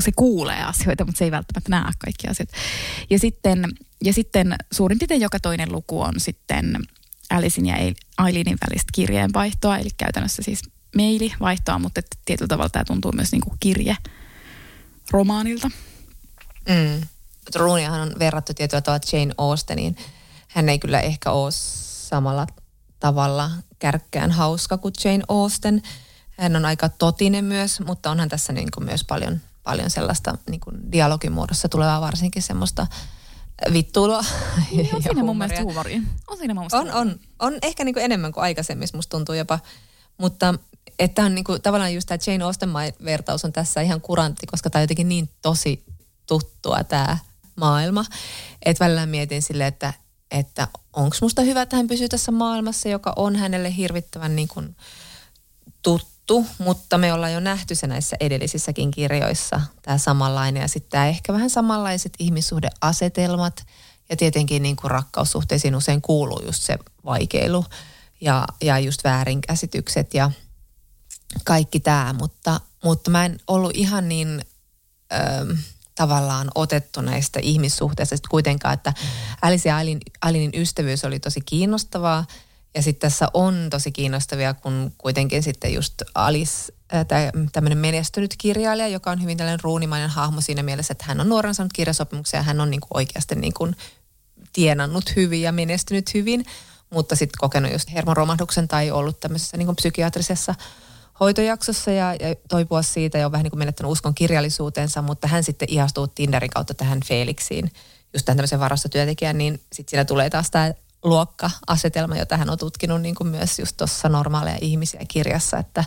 [0.00, 2.56] se kuulee asioita, mutta se ei välttämättä näe kaikkia asioita.
[3.10, 3.64] Ja sitten,
[4.04, 6.76] ja sitten suurin piirtein joka toinen luku on sitten
[7.30, 7.74] Alicein ja
[8.18, 10.62] Ailinin välistä kirjeenvaihtoa, eli käytännössä siis
[10.96, 13.96] mailivaihtoa, mutta tietyllä tavalla tämä tuntuu myös niin kuin kirje
[15.10, 15.70] romaanilta.
[16.68, 17.06] Mm.
[17.54, 19.96] Ruuniahan on verrattu tietyllä tavalla Jane Austeniin.
[20.48, 22.46] Hän ei kyllä ehkä ole samalla
[23.00, 25.82] tavalla kärkkään hauska kuin Jane Austen.
[26.38, 30.60] Hän on aika totinen myös, mutta onhan tässä niin kuin myös paljon, paljon sellaista niin
[30.60, 32.86] kuin dialogin muodossa tulevaa varsinkin semmoista
[33.72, 34.24] vittuilua.
[34.70, 36.00] Niin, on siinä mun mielestä huumoria.
[36.26, 39.34] On siinä mun mielestä on, on, on ehkä niin kuin enemmän kuin aikaisemmin, musta tuntuu
[39.34, 39.58] jopa.
[40.18, 40.54] Mutta
[40.98, 44.80] että on niin kuin, tavallaan just tämä Jane Austen-vertaus on tässä ihan kurantti, koska tämä
[44.80, 45.84] on jotenkin niin tosi
[46.26, 47.18] tuttua tämä
[47.56, 48.04] maailma.
[48.62, 49.92] Että välillä mietin sille, että,
[50.30, 54.76] että onko musta hyvä, että hän pysyy tässä maailmassa, joka on hänelle hirvittävän niin kuin
[55.82, 56.17] tuttu,
[56.58, 60.60] mutta me ollaan jo nähty se näissä edellisissäkin kirjoissa, tämä samanlainen.
[60.60, 63.66] Ja sitten tämä ehkä vähän samanlaiset ihmissuhdeasetelmat
[64.10, 67.64] ja tietenkin niin kuin rakkaussuhteisiin usein kuuluu just se vaikeilu
[68.20, 70.30] ja, ja just väärinkäsitykset ja
[71.44, 74.42] kaikki tämä, mutta, mutta mä en ollut ihan niin...
[75.12, 75.54] Öö,
[75.98, 78.92] tavallaan otettu näistä ihmissuhteista sitten kuitenkaan, että
[79.42, 82.24] Alice ja Alin, Alinin ystävyys oli tosi kiinnostavaa.
[82.78, 86.72] Ja sitten tässä on tosi kiinnostavia, kun kuitenkin sitten just Alice,
[87.52, 91.54] tämmöinen menestynyt kirjailija, joka on hyvin tällainen ruunimainen hahmo siinä mielessä, että hän on nuoren
[91.54, 93.76] saanut kirjasopimuksia ja hän on niin kuin oikeasti niin kuin
[94.52, 96.44] tienannut hyvin ja menestynyt hyvin,
[96.90, 100.54] mutta sitten kokenut just hermoromahduksen tai ollut tämmöisessä niin kuin psykiatrisessa
[101.20, 105.44] hoitojaksossa ja, ja toipua siitä ja on vähän niin kuin menettänyt uskon kirjallisuutensa, mutta hän
[105.44, 107.70] sitten ihastuu Tinderin kautta tähän Felixiin,
[108.14, 110.72] just tähän tämmöisen varastotyöntekijän, niin sitten siinä tulee taas tämä
[111.04, 115.84] luokka-asetelma, jota hän on tutkinut niin kuin myös just tuossa normaaleja ihmisiä kirjassa, että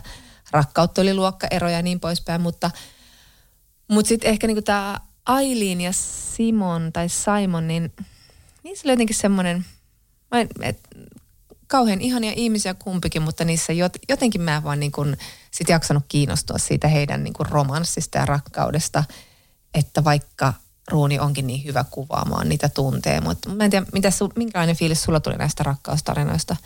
[0.50, 2.70] rakkautta oli luokkaeroja ja niin poispäin, mutta,
[3.88, 7.92] mutta sitten ehkä niin tämä Aileen ja Simon tai Simon, niin
[8.62, 9.64] niissä oli jotenkin semmoinen,
[11.66, 15.16] kauhean ihania ihmisiä kumpikin, mutta niissä jot, jotenkin mä en vaan niin kuin
[15.50, 19.04] sit jaksanut kiinnostua siitä heidän niin kuin romanssista ja rakkaudesta,
[19.74, 20.54] että vaikka
[20.90, 25.02] Ruuni onkin niin hyvä kuvaamaan niitä tuntee, mutta mä en tiedä, mitä su, minkälainen fiilis
[25.02, 26.56] sulla tuli näistä rakkaustarinoista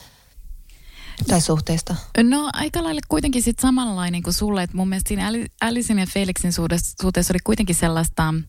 [1.28, 1.96] tai suhteista?
[2.22, 6.52] No aika lailla kuitenkin sit samanlainen kuin sulle, että mun mielestä siinä Alicein ja Felixin
[6.52, 8.44] suhteessa oli kuitenkin sellaista, öm,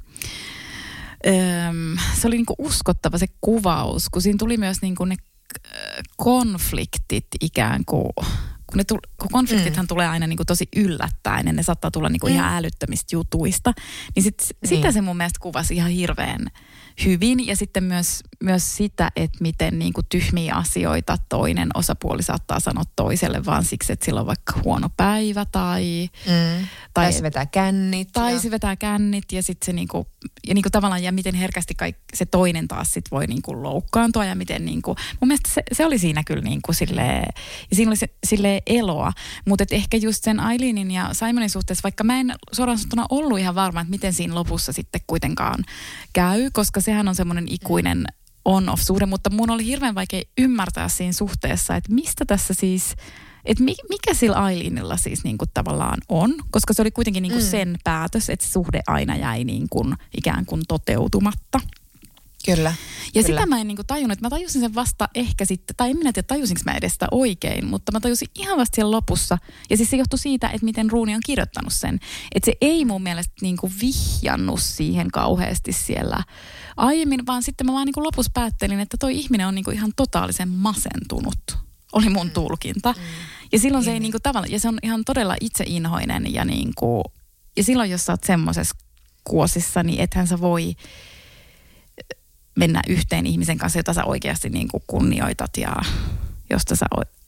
[2.22, 5.16] se oli niinku uskottava se kuvaus, kun siinä tuli myös niinku ne
[6.18, 8.10] konfliktit ikään kuin
[8.68, 9.88] kun, ne tuli, kun konfliktithan mm.
[9.88, 12.38] tulee aina niin kuin tosi yllättäen, ne saattaa tulla niin kuin mm.
[12.38, 13.74] ihan älyttömistä jutuista,
[14.16, 16.48] niin, sit, niin sitä se mun mielestä kuvasi ihan hirveän
[17.06, 17.48] hyvin.
[17.48, 22.84] Ja sitten myös, myös sitä, että miten niin kuin tyhmiä asioita toinen osapuoli saattaa sanoa
[22.96, 26.10] toiselle vaan siksi, että sillä on vaikka huono päivä tai...
[26.26, 26.68] Mm.
[26.94, 28.10] Tai, tai se vetää kännit.
[28.14, 28.40] Tai ja...
[28.40, 30.08] se vetää kännit ja sitten se niin kuin,
[30.48, 33.64] ja niin kuin tavallaan, ja miten herkästi kaik, se toinen taas sit voi niin kuin
[33.64, 37.26] loukkaantua ja miten niin kuin, mun mielestä se, se oli siinä kyllä niin kuin silleen,
[37.70, 39.14] ja siinä oli se, silleen eloa,
[39.48, 43.56] mutta ehkä just sen Aileenin ja Simonin suhteessa, vaikka mä en suoraan sanottuna ollut ihan
[43.56, 45.64] varma, että miten siinä lopussa sitten kuitenkaan
[46.14, 48.06] käy, koska sehän on semmoinen ikuinen
[48.46, 52.96] on-off-suhde, mutta mun oli hirveän vaikea ymmärtää siinä suhteessa, että mistä tässä siis,
[53.46, 57.44] että mikä sillä Aileenilla siis niin kuin tavallaan on, koska se oli kuitenkin niin kuin
[57.44, 57.50] mm.
[57.50, 61.60] sen päätös, että suhde aina jäi niin kuin ikään kuin toteutumatta.
[62.56, 62.74] Kyllä.
[63.14, 63.40] Ja kyllä.
[63.40, 65.98] sitä mä en niin kuin tajunnut, että mä tajusin sen vasta ehkä sitten, tai en
[65.98, 69.38] minä tiedä tajusinko mä edes sitä oikein, mutta mä tajusin ihan vasta siellä lopussa.
[69.70, 72.00] Ja siis se johtui siitä, että miten Ruuni on kirjoittanut sen.
[72.36, 76.24] Että se ei mun mielestä niin kuin vihjannut siihen kauheasti siellä
[76.78, 79.76] aiemmin, vaan sitten mä vaan niin kuin lopussa päättelin, että toi ihminen on niin kuin
[79.76, 81.58] ihan totaalisen masentunut.
[81.94, 82.34] Oli mun mm.
[82.34, 82.92] tulkinta.
[82.92, 83.04] Mm.
[83.52, 86.72] Ja silloin se ei niin kuin tavallaan, ja se on ihan todella itseinhoinen ja niin
[86.76, 87.04] kuin,
[87.58, 88.76] ja silloin jos sä oot semmoisessa
[89.24, 90.76] kuosissa, niin ethän sä voi
[92.58, 95.76] mennä yhteen ihmisen kanssa, jota sä oikeasti niin kuin kunnioitat ja
[96.50, 96.86] josta sä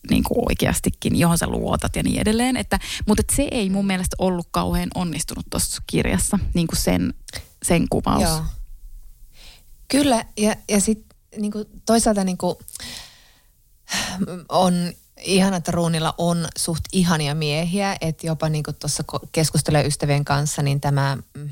[0.09, 2.57] niin kuin oikeastikin, johon sä luotat ja niin edelleen.
[2.57, 7.13] Että, mutta et se ei mun mielestä ollut kauhean onnistunut tuossa kirjassa, niin kuin sen,
[7.63, 8.23] sen kuvaus.
[8.23, 8.41] Joo.
[9.87, 11.51] Kyllä, ja, ja sitten niin
[11.85, 12.55] toisaalta niin kuin,
[14.49, 14.73] on
[15.21, 20.81] ihana, että Ruunilla on suht ihania miehiä, että jopa niin tuossa keskustelee ystävien kanssa, niin
[20.81, 21.49] tämä mm,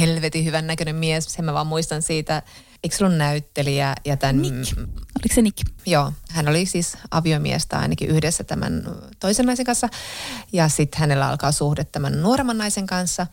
[0.00, 2.42] helvetin hyvän näköinen mies, sen mä vaan muistan siitä,
[2.84, 4.42] eikö sulla näyttelijä ja tämän...
[4.42, 4.78] Nick.
[4.78, 5.58] Oliko se Nick?
[5.86, 8.82] Joo, hän oli siis aviomiestä ainakin yhdessä tämän
[9.20, 9.88] toisen naisen kanssa
[10.52, 13.26] ja sitten hänellä alkaa suhde tämän nuoremman naisen kanssa.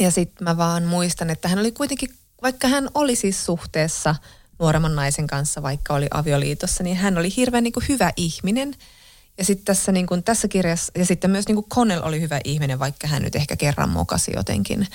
[0.00, 2.10] Ja sitten mä vaan muistan, että hän oli kuitenkin,
[2.42, 4.14] vaikka hän oli siis suhteessa
[4.58, 8.74] nuoremman naisen kanssa, vaikka oli avioliitossa, niin hän oli hirveän niin kuin hyvä ihminen.
[9.38, 12.40] Ja sitten tässä, niin kuin, tässä kirjassa, ja sitten myös niin kuin Connell oli hyvä
[12.44, 14.86] ihminen, vaikka hän nyt ehkä kerran mokasi jotenkin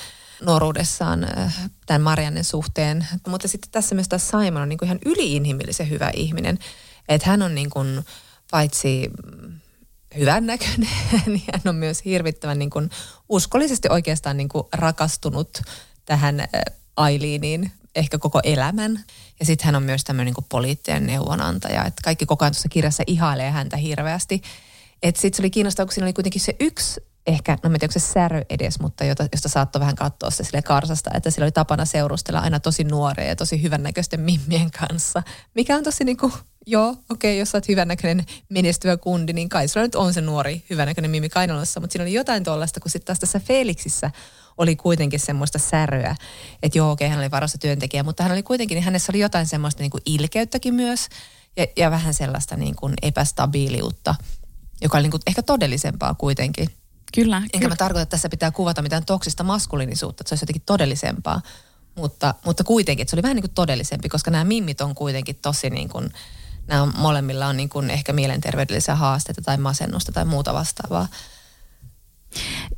[0.45, 3.07] nuoruudessaan äh, tämän Mariannen suhteen.
[3.27, 6.59] Mutta sitten tässä myös tässä Simon on niin kuin ihan yliinhimillisen hyvä ihminen.
[7.09, 8.05] Että hän on niin kuin,
[8.51, 9.09] paitsi
[10.17, 10.89] hyvännäköinen,
[11.27, 12.89] niin hän on myös hirvittävän niin kuin
[13.29, 15.61] uskollisesti oikeastaan niin kuin rakastunut
[16.05, 16.47] tähän äh,
[16.97, 19.03] Ailiiniin ehkä koko elämän.
[19.39, 23.03] Ja sitten hän on myös tämmöinen niin poliittinen neuvonantaja, että kaikki koko ajan tuossa kirjassa
[23.07, 24.41] ihailee häntä hirveästi.
[25.03, 27.91] Että sitten se oli kiinnostavaa, kun siinä oli kuitenkin se yksi ehkä, no mä onko
[27.91, 31.51] se särö edes, mutta jota, josta saattoi vähän katsoa se sille karsasta, että sillä oli
[31.51, 35.23] tapana seurustella aina tosi nuoria ja tosi hyvännäköisten mimmien kanssa,
[35.55, 36.33] mikä on tosi niin kuin,
[36.65, 40.21] joo, okei, okay, jos sä oot hyvännäköinen menestyvä kundi, niin kai sulla nyt on se
[40.21, 44.11] nuori hyvännäköinen mimmi kainalossa, mutta siinä oli jotain tuollaista, kun sitten taas tässä Felixissä
[44.57, 46.15] oli kuitenkin semmoista säröä,
[46.63, 49.19] että joo, okei, okay, hän oli varassa työntekijä, mutta hän oli kuitenkin, niin hänessä oli
[49.19, 51.07] jotain semmoista niin kuin ilkeyttäkin myös
[51.57, 54.15] ja, ja vähän sellaista niin kuin epästabiiliutta,
[54.81, 56.69] joka oli niin kuin ehkä todellisempaa kuitenkin.
[57.15, 57.37] Kyllä.
[57.37, 57.69] Enkä kyllä.
[57.69, 61.41] mä tarkoita, että tässä pitää kuvata mitään toksista maskuliinisuutta, että se olisi jotenkin todellisempaa.
[61.95, 65.35] Mutta, mutta kuitenkin, että se oli vähän niin kuin todellisempi, koska nämä mimmit on kuitenkin
[65.41, 66.13] tosi niin kuin,
[66.67, 71.07] nämä molemmilla on niin kuin ehkä mielenterveydellisiä haasteita tai masennusta tai muuta vastaavaa.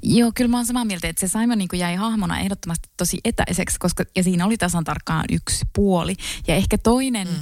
[0.03, 3.79] Joo, kyllä mä oon samaa mieltä, että se Simon niin jäi hahmona ehdottomasti tosi etäiseksi,
[3.79, 6.15] koska ja siinä oli tasan tarkkaan yksi puoli.
[6.47, 7.33] Ja ehkä toinen, mm.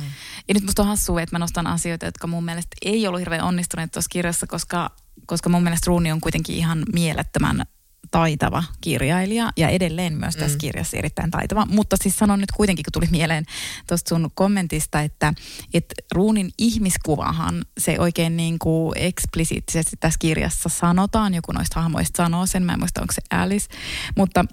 [0.48, 3.44] ja nyt musta on hassua, että mä nostan asioita, jotka mun mielestä ei ollut hirveän
[3.44, 4.92] onnistuneet tuossa kirjassa, koska
[5.26, 7.66] koska mun mielestä Ruuni on kuitenkin ihan mielettömän
[8.14, 10.60] taitava kirjailija ja edelleen myös tässä mm.
[10.60, 11.66] kirjassa erittäin taitava.
[11.66, 13.46] Mutta siis sanon nyt kuitenkin, kun tuli mieleen
[13.88, 15.34] tuosta sun kommentista, että,
[15.74, 21.34] että Ruunin ihmiskuvahan se oikein niin kuin eksplisiittisesti tässä kirjassa sanotaan.
[21.34, 23.68] Joku noista hahmoista sanoo sen, mä en muista onko se Alice.
[24.16, 24.46] Mutta,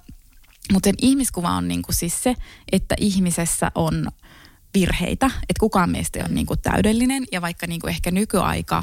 [0.72, 2.34] mutta sen ihmiskuva on niin kuin siis se,
[2.72, 4.08] että ihmisessä on
[4.74, 8.82] virheitä, että kukaan meistä ei ole niin kuin täydellinen ja vaikka niin kuin ehkä nykyaika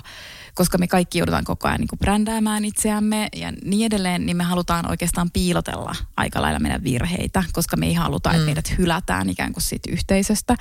[0.58, 4.44] koska me kaikki joudutaan koko ajan niin kuin brändäämään itseämme ja niin edelleen, niin me
[4.44, 8.36] halutaan oikeastaan piilotella aika lailla meidän virheitä, koska me ei haluta, mm.
[8.36, 10.56] että meidät hylätään ikään kuin siitä yhteisöstä.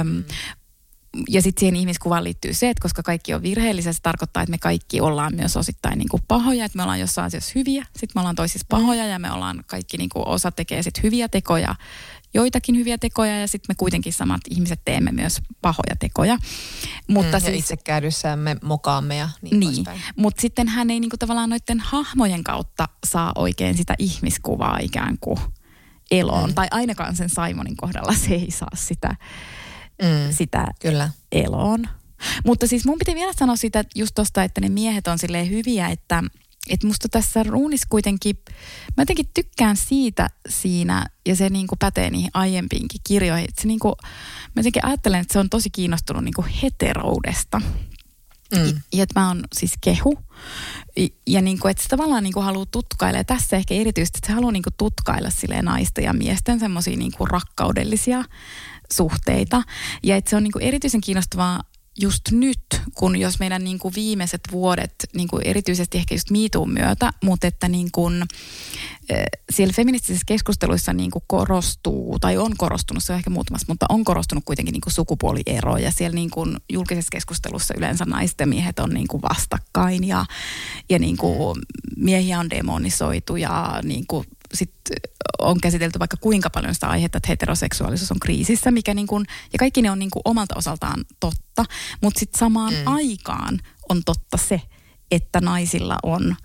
[0.00, 0.24] Öm,
[1.28, 4.58] ja sitten siihen ihmiskuvaan liittyy se, että koska kaikki on virheellisiä, se tarkoittaa, että me
[4.58, 8.20] kaikki ollaan myös osittain niin kuin pahoja, että me ollaan jossain asiassa hyviä, sitten me
[8.20, 11.74] ollaan toisissa pahoja ja me ollaan kaikki niin kuin osa tekee sitten hyviä tekoja,
[12.34, 16.38] joitakin hyviä tekoja ja sitten me kuitenkin samat ihmiset teemme myös pahoja tekoja.
[17.08, 21.50] Mutta mm, siis, itsekäydyssämme me mokaamme ja niin, niin, mutta sitten hän ei niinku tavallaan
[21.50, 25.38] noiden hahmojen kautta saa oikein sitä ihmiskuvaa ikään kuin
[26.10, 26.50] eloon.
[26.50, 26.54] Mm.
[26.54, 29.16] Tai ainakaan sen Simonin kohdalla se ei saa sitä,
[30.02, 31.10] Mm, sitä kyllä.
[31.32, 31.88] eloon.
[32.46, 35.50] Mutta siis mun piti vielä sanoa sitä että just tosta, että ne miehet on silleen
[35.50, 36.24] hyviä, että,
[36.70, 38.36] että musta tässä ruunis kuitenkin,
[38.96, 43.96] mä jotenkin tykkään siitä siinä, ja se niinku pätee niihin aiempiinkin kirjoihin, että se niinku,
[44.46, 47.60] mä jotenkin ajattelen, että se on tosi kiinnostunut niinku heteroudesta.
[48.54, 48.80] Mm.
[48.92, 50.18] Ja että mä oon siis kehu.
[51.26, 53.18] Ja, niin kuin, että se tavallaan niin kuin haluaa tutkailla.
[53.18, 56.96] Ja tässä ehkä erityisesti, että se haluaa niin kuin tutkailla silleen naisten ja miesten semmoisia
[56.96, 58.24] niin kuin rakkaudellisia
[58.92, 59.62] suhteita.
[60.02, 61.60] Ja että se on niin kuin erityisen kiinnostavaa
[62.00, 62.60] just nyt,
[62.94, 67.46] kun jos meidän niin kuin viimeiset vuodet, niin kuin erityisesti ehkä just miituun myötä, mutta
[67.46, 68.22] että niin kuin,
[69.08, 73.86] eh, siellä feministisissä keskusteluissa niin kuin korostuu, tai on korostunut, se on ehkä muutamassa, mutta
[73.88, 78.46] on korostunut kuitenkin niin kuin sukupuoliero, ja siellä niin kuin julkisessa keskustelussa yleensä naiset ja
[78.46, 80.24] miehet on niin kuin vastakkain, ja,
[80.90, 81.58] ja niin kuin
[81.96, 84.74] miehiä on demonisoitu, ja niin kuin sit
[85.38, 89.58] on käsitelty vaikka kuinka paljon sitä aihetta, että heteroseksuaalisuus on kriisissä, mikä niin kuin, ja
[89.58, 91.64] kaikki ne on niin kuin omalta osaltaan totta,
[92.00, 92.86] mutta sitten samaan mm.
[92.86, 94.60] aikaan on totta se,
[95.10, 96.36] että naisilla on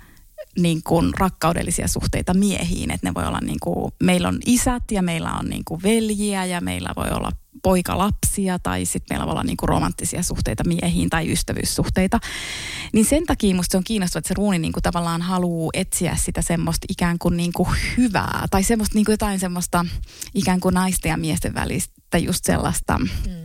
[0.59, 5.01] niin kuin rakkaudellisia suhteita miehiin, että ne voi olla niin kuin, meillä on isät ja
[5.01, 7.31] meillä on niin kuin veljiä ja meillä voi olla
[7.63, 12.19] poikalapsia tai sitten meillä voi olla niin kuin romanttisia suhteita miehiin tai ystävyyssuhteita.
[12.93, 16.15] Niin sen takia musta se on kiinnostavaa, että se ruuni niin kuin tavallaan haluaa etsiä
[16.15, 19.85] sitä semmoista ikään kuin, niin kuin hyvää tai semmoista niin kuin jotain semmoista
[20.33, 23.42] ikään kuin naisten ja miesten välistä just sellaista mm.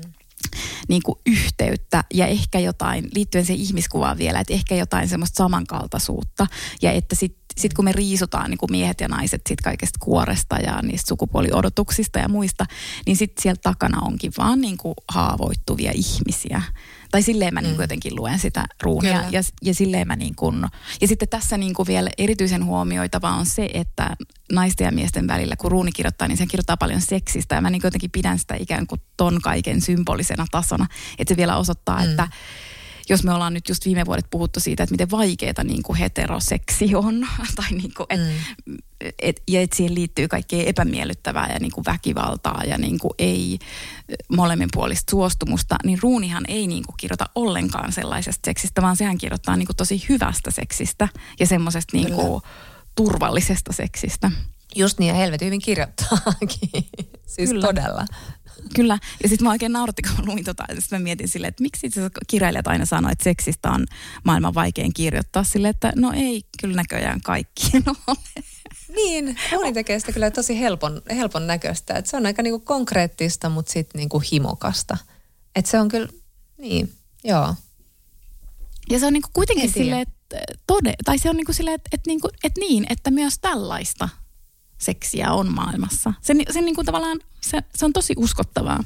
[0.89, 6.47] Niin kuin yhteyttä ja ehkä jotain, liittyen siihen ihmiskuvaan vielä, että ehkä jotain semmoista samankaltaisuutta
[6.83, 10.57] ja että sitten sit kun me riisutaan niin kuin miehet ja naiset sit kaikesta kuoresta
[10.57, 12.65] ja niistä sukupuoliodotuksista ja muista,
[13.07, 16.63] niin sitten siellä takana onkin vaan niin kuin haavoittuvia ihmisiä.
[17.11, 17.65] Tai silleen mä mm.
[17.65, 19.19] niin kuin jotenkin luen sitä ruunia.
[19.19, 19.29] Kyllä.
[19.33, 20.67] Ja, ja silleen mä niin kuin,
[21.01, 24.17] ja sitten tässä niin kuin vielä erityisen huomioitava on se, että
[24.53, 27.55] naisten ja miesten välillä, kun ruuni kirjoittaa, niin se kirjoittaa paljon seksistä.
[27.55, 30.87] Ja mä niin jotenkin pidän sitä ikään kuin ton kaiken symbolisena tasona.
[31.19, 32.11] Että se vielä osoittaa, mm.
[32.11, 32.29] että
[33.09, 36.95] jos me ollaan nyt just viime vuodet puhuttu siitä, että miten vaikeaa niin kuin heteroseksi
[36.95, 38.77] on, tai niin kuin, et, mm.
[39.23, 43.59] Et, ja että siihen liittyy kaikkea epämiellyttävää ja niin kuin väkivaltaa ja niin kuin ei
[44.29, 49.67] molemminpuolista suostumusta, niin ruunihan ei niin kuin kirjoita ollenkaan sellaisesta seksistä, vaan sehän kirjoittaa niin
[49.67, 51.09] kuin tosi hyvästä seksistä
[51.41, 52.43] ja semmoisesta niin kuin
[52.95, 54.31] turvallisesta seksistä.
[54.77, 56.71] Just niin ja helvetin hyvin kirjoittaakin.
[57.27, 57.67] siis Kyllä.
[57.67, 58.07] todella.
[58.75, 58.99] Kyllä.
[59.23, 61.63] Ja sitten mä oikein nauratti, kun mä luin tota, ja sitten mä mietin silleen, että
[61.63, 63.87] miksi itse kirjailijat aina sanoo, että seksistä on
[64.25, 68.45] maailman vaikein kirjoittaa silleen, että no ei kyllä näköjään kaikkien ole.
[68.95, 71.95] Niin, ruuni tekee sitä kyllä tosi helpon, helpon näköistä.
[71.95, 74.97] Et se on aika niinku konkreettista, mutta sitten niinku himokasta.
[75.57, 76.09] Et se on kyllä,
[76.59, 76.93] niin,
[77.25, 77.55] joo.
[78.91, 82.11] Ja se on niinku kuitenkin silleen, että tode, tai se on niinku silleen, että, että,
[82.11, 84.09] niinku, että niin, että myös tällaista
[84.79, 86.13] seksiä on maailmassa.
[86.23, 88.85] Se, se, niinku tavallaan, se, se on tosi uskottavaa.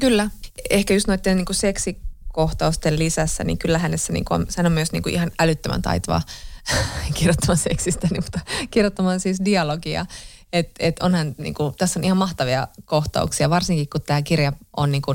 [0.00, 0.30] Kyllä.
[0.70, 5.08] Ehkä just noiden niinku seksikohtausten lisässä, niin kyllä hänessä niinku on, hän on myös niinku
[5.08, 6.22] ihan älyttömän taitava
[7.14, 8.40] kirjoittamaan seksistä, niin, mutta
[8.70, 10.06] kirjoittamaan siis dialogia.
[10.52, 15.14] Et, et onhan, niinku, tässä on ihan mahtavia kohtauksia, varsinkin kun tämä kirja on niinku,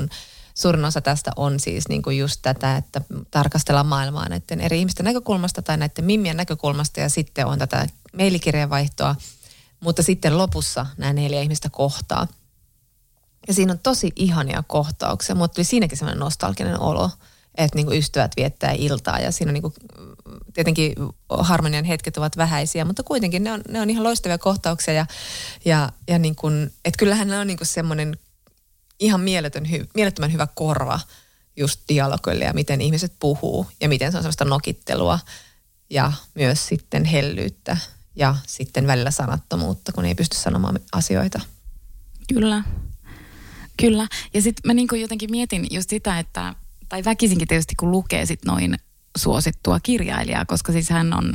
[0.54, 5.62] suurin osa tästä on siis niinku just tätä, että tarkastellaan maailmaa näiden eri ihmisten näkökulmasta
[5.62, 7.86] tai näiden mimmien näkökulmasta ja sitten on tätä
[8.18, 9.16] mailikirjeenvaihtoa,
[9.80, 12.26] mutta sitten lopussa nämä neljä ihmistä kohtaa.
[13.48, 15.34] Ja siinä on tosi ihania kohtauksia.
[15.34, 17.10] Mulla tuli siinäkin semmoinen nostalginen olo,
[17.58, 19.72] että niinku ystävät viettää iltaa ja siinä on niinku,
[20.54, 20.92] tietenkin
[21.28, 25.06] harmonian hetket ovat vähäisiä, mutta kuitenkin ne on, ne on ihan loistavia kohtauksia ja,
[25.64, 28.18] ja, ja niin kuin, että kyllähän ne on niinku semmoinen
[29.00, 31.00] ihan mieletön, hy, mielettömän hyvä korva
[31.56, 35.18] just dialogille ja miten ihmiset puhuu ja miten se on sellaista nokittelua
[35.90, 37.76] ja myös sitten hellyyttä
[38.16, 41.40] ja sitten välillä sanattomuutta, kun ei pysty sanomaan asioita.
[42.34, 42.62] Kyllä.
[43.76, 44.08] Kyllä.
[44.34, 46.54] Ja sitten mä niinku jotenkin mietin just sitä, että,
[46.88, 48.76] tai väkisinkin tietysti kun lukee sit noin
[49.16, 51.34] suosittua kirjailijaa, koska siis hän on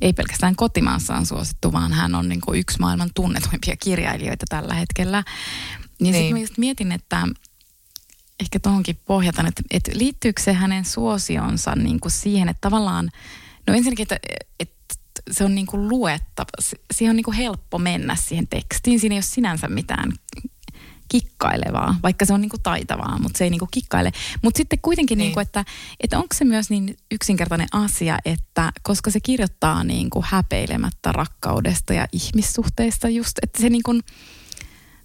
[0.00, 5.24] ei pelkästään kotimaassaan suosittu, vaan hän on niinku yksi maailman tunnetuimpia kirjailijoita tällä hetkellä.
[6.00, 6.24] Niin, niin.
[6.24, 6.48] sitten Niin.
[6.56, 7.28] mietin, että
[8.40, 13.10] ehkä tuohonkin pohjataan, että, että liittyykö se hänen suosionsa niin kuin siihen, että tavallaan,
[13.66, 14.18] no ensinnäkin, että,
[14.60, 14.74] että
[15.30, 16.50] se on niin kuin luettava,
[16.94, 20.12] siihen on niin kuin helppo mennä siihen tekstiin, siinä ei ole sinänsä mitään
[21.12, 24.12] kikkailevaa, vaikka se on niinku taitavaa, mutta se ei niinku kikkaile.
[24.42, 25.26] Mutta sitten kuitenkin, Niin.
[25.26, 25.64] niinku, että,
[26.00, 32.06] että onko se myös niin yksinkertainen asia, että koska se kirjoittaa niinku häpeilemättä rakkaudesta ja
[32.12, 33.92] ihmissuhteista just, että se niinku,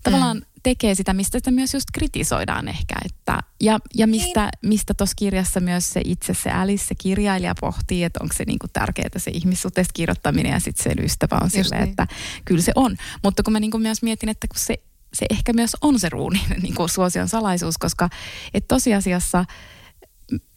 [0.04, 2.96] tavallaan tekee sitä, mistä sitä myös just kritisoidaan ehkä.
[3.06, 8.04] Että, ja ja mistä, mistä tuossa kirjassa myös se itse se Alice, se kirjailija pohtii,
[8.04, 11.90] että onko se niinku tärkeää se ihmissuhteesta kirjoittaminen ja sitten se ystävä on silleen, niin.
[11.90, 12.08] että
[12.46, 12.96] kyllä se on.
[13.24, 14.76] Mutta kun mä niinku myös mietin, että kun se,
[15.18, 18.10] se ehkä myös on se ruunin niinku suosion salaisuus, koska
[18.54, 19.46] et tosiasiassa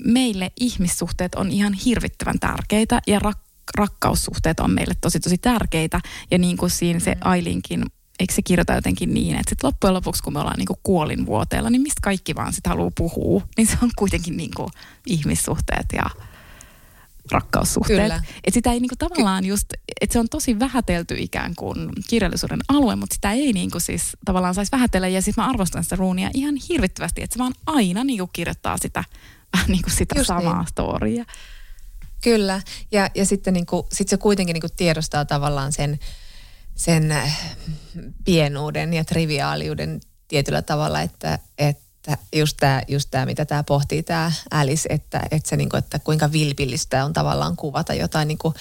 [0.04, 3.38] meille ihmissuhteet on ihan hirvittävän tärkeitä ja rak,
[3.76, 6.00] rakkaussuhteet on meille tosi tosi tärkeitä.
[6.30, 7.84] Ja niin kuin siinä se Ailinkin,
[8.20, 11.70] eikö se kirjoita jotenkin niin, että sit loppujen lopuksi kun me ollaan niin kuin kuolinvuoteella,
[11.70, 14.68] niin mistä kaikki vaan sitä haluaa puhua, niin se on kuitenkin niin kuin
[15.06, 16.29] ihmissuhteet ja
[17.30, 18.02] rakkaussuhteet.
[18.02, 18.22] Kyllä.
[18.44, 22.96] Et sitä ei niinku tavallaan just, että se on tosi vähätelty ikään kuin kirjallisuuden alue,
[22.96, 25.08] mutta sitä ei niinku siis tavallaan saisi vähätellä.
[25.08, 29.04] Ja sitten mä arvostan sitä ruunia ihan hirvittävästi, että se vaan aina niinku kirjoittaa sitä,
[29.68, 30.68] niinku sitä Just samaa niin.
[30.68, 31.24] storia.
[32.22, 32.60] Kyllä,
[32.92, 35.98] ja, ja sitten niinku, sit se kuitenkin niinku tiedostaa tavallaan sen,
[36.74, 37.54] sen äh,
[38.24, 41.89] pienuuden ja triviaaliuden tietyllä tavalla, että, että
[42.36, 46.32] just tämä, just tää, mitä tämä pohtii tämä Alice, että, että, se niinku, että kuinka
[46.32, 48.54] vilpillistä on tavallaan kuvata jotain niinku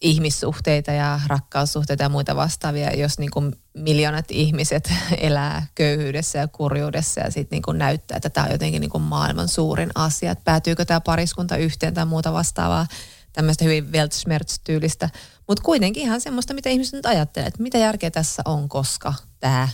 [0.00, 3.42] ihmissuhteita ja rakkaussuhteita ja muita vastaavia, jos niinku
[3.74, 8.98] miljoonat ihmiset elää köyhyydessä ja kurjuudessa ja sitten niinku näyttää, että tämä on jotenkin niinku
[8.98, 12.86] maailman suurin asia, että päätyykö tämä pariskunta yhteen tai muuta vastaavaa,
[13.32, 15.08] tämmöistä hyvin Weltschmerz-tyylistä,
[15.48, 19.68] mutta kuitenkin ihan semmoista, mitä ihmiset nyt ajattelee, että mitä järkeä tässä on, koska tämä,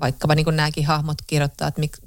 [0.00, 1.98] vaikkapa niin kuin nämäkin hahmot kirjoittaa, että mik,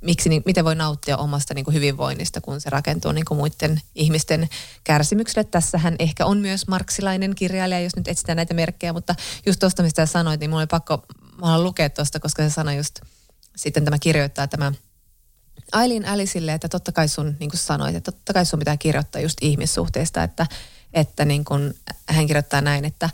[0.00, 3.80] miksi, niin, miten voi nauttia omasta niin kuin hyvinvoinnista, kun se rakentuu niin kuin muiden
[3.94, 4.48] ihmisten
[4.84, 5.44] kärsimykselle.
[5.44, 9.14] Tässähän ehkä on myös marksilainen kirjailija, jos nyt etsitään näitä merkkejä, mutta
[9.46, 11.06] just tuosta, mistä sanoit, niin mulla oli pakko
[11.40, 13.00] mä lukea tuosta, koska se sanoi just,
[13.56, 14.72] sitten tämä kirjoittaa tämä
[15.72, 19.20] Aileen Alicelle, että totta kai sun, niin kuin sanoit, että totta kai sun pitää kirjoittaa
[19.20, 20.46] just ihmissuhteista, että,
[20.92, 21.74] että niin kuin
[22.08, 23.10] hän kirjoittaa näin, että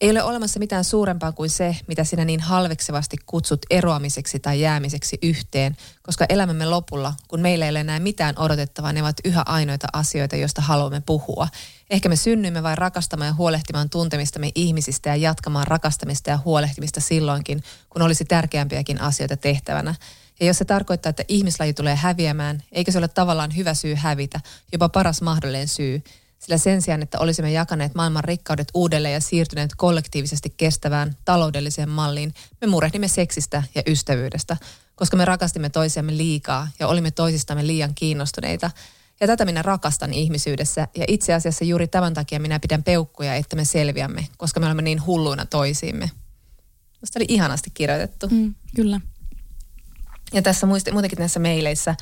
[0.00, 5.18] ei ole olemassa mitään suurempaa kuin se, mitä sinä niin halveksevasti kutsut eroamiseksi tai jäämiseksi
[5.22, 9.86] yhteen, koska elämämme lopulla, kun meillä ei ole enää mitään odotettavaa, ne ovat yhä ainoita
[9.92, 11.48] asioita, joista haluamme puhua.
[11.90, 17.62] Ehkä me synnyimme vain rakastamaan ja huolehtimaan tuntemistamme ihmisistä ja jatkamaan rakastamista ja huolehtimista silloinkin,
[17.90, 19.94] kun olisi tärkeämpiäkin asioita tehtävänä.
[20.40, 24.40] Ja jos se tarkoittaa, että ihmislaji tulee häviämään, eikö se ole tavallaan hyvä syy hävitä,
[24.72, 26.02] jopa paras mahdollinen syy,
[26.44, 32.34] sillä sen sijaan, että olisimme jakaneet maailman rikkaudet uudelleen ja siirtyneet kollektiivisesti kestävään taloudelliseen malliin,
[32.60, 34.56] me murehdimme seksistä ja ystävyydestä,
[34.94, 38.70] koska me rakastimme toisiamme liikaa ja olimme toisistamme liian kiinnostuneita.
[39.20, 43.56] Ja tätä minä rakastan ihmisyydessä ja itse asiassa juuri tämän takia minä pidän peukkuja, että
[43.56, 46.10] me selviämme, koska me olemme niin hulluina toisiimme.
[47.00, 48.28] Musta oli ihanasti kirjoitettu.
[48.28, 49.00] Mm, kyllä.
[50.32, 51.94] Ja tässä muist, muutenkin näissä meileissä,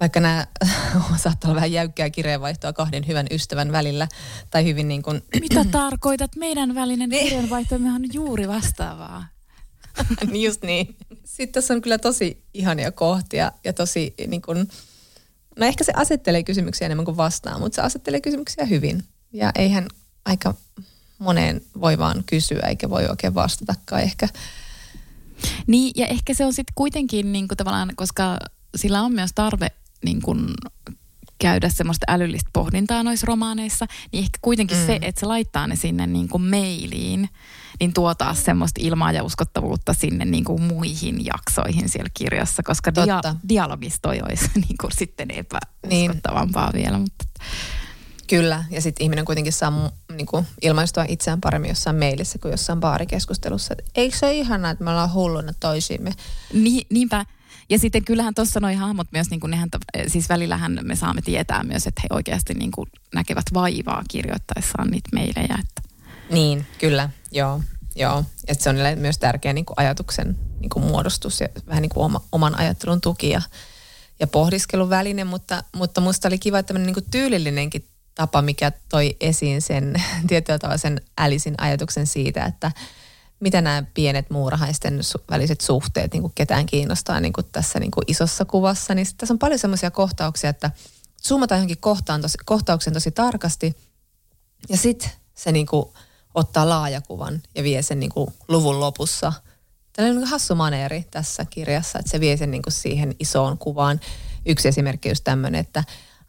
[0.00, 0.46] vaikka nämä
[1.16, 4.08] saattaa olla vähän jäykkää kirjeenvaihtoa kahden hyvän ystävän välillä,
[4.50, 6.36] tai hyvin niin kuin, Mitä tarkoitat?
[6.36, 7.24] Meidän välinen Niin.
[7.24, 9.24] kirjanvaihtomme on juuri vastaavaa.
[10.30, 10.96] niin just niin.
[11.24, 14.68] Sitten tässä on kyllä tosi ihania kohtia ja tosi niin kuin,
[15.58, 19.04] no ehkä se asettelee kysymyksiä enemmän kuin vastaa, mutta se asettelee kysymyksiä hyvin.
[19.32, 19.86] Ja eihän
[20.24, 20.54] aika
[21.18, 24.28] moneen voi vaan kysyä eikä voi oikein vastatakaan ehkä.
[25.66, 28.38] Niin, ja ehkä se on sitten kuitenkin niin kuin tavallaan, koska
[28.76, 29.68] sillä on myös tarve
[30.04, 30.46] niin kuin
[31.38, 34.86] käydä semmoista älyllistä pohdintaa noissa romaaneissa, niin ehkä kuitenkin mm.
[34.86, 37.28] se, että se laittaa ne sinne niin kuin mailiin,
[37.80, 42.90] niin tuo taas semmoista ilmaa ja uskottavuutta sinne niin kuin muihin jaksoihin siellä kirjassa, koska
[42.90, 46.82] dia- dialogista olisi niin kuin sitten epäuskottavampaa niin.
[46.82, 46.98] vielä.
[46.98, 47.24] Mutta
[48.28, 52.80] Kyllä, ja sitten ihminen kuitenkin saa mu- niinku, ilmaistua itseään paremmin jossain mailissa kuin jossain
[52.80, 53.74] baarikeskustelussa.
[53.94, 56.12] Eikö se ole ihanaa, että me ollaan hulluna toisiimme?
[56.52, 57.26] Ni, niinpä.
[57.70, 61.22] Ja sitten kyllähän tuossa noi hahmot myös, niin kuin nehän, ta- siis välillähän me saamme
[61.22, 65.58] tietää myös, että he oikeasti niin kuin näkevät vaivaa kirjoittaessaan niitä meilejä.
[65.60, 65.82] Että.
[66.30, 67.62] Niin, kyllä, joo.
[67.96, 68.24] joo.
[68.46, 72.04] Et se on myös tärkeä niin kuin ajatuksen niin kuin muodostus ja vähän niin kuin
[72.04, 73.42] oma, oman ajattelun tuki ja,
[74.20, 79.16] ja pohdiskelun väline, mutta, mutta musta oli kiva tämmöinen niin kuin tyylillinenkin tapa, mikä toi
[79.20, 79.94] esiin sen
[80.28, 82.72] tietyllä tavalla sen älisin ajatuksen siitä, että
[83.40, 88.04] mitä nämä pienet muurahaisten väliset suhteet niin kuin ketään kiinnostaa niin kuin tässä niin kuin
[88.06, 88.94] isossa kuvassa.
[88.94, 90.70] Niin tässä on paljon semmoisia kohtauksia, että
[91.28, 93.76] zoomataan johonkin kohtaan tosi, kohtauksen tosi tarkasti
[94.68, 95.94] ja sitten se niinku
[96.34, 99.32] ottaa laajakuvan ja vie sen niinku luvun lopussa.
[99.92, 104.00] Tällainen niinku hassu maneeri tässä kirjassa, että se vie sen niinku siihen isoon kuvaan.
[104.46, 105.84] Yksi esimerkki just tämmöinen, että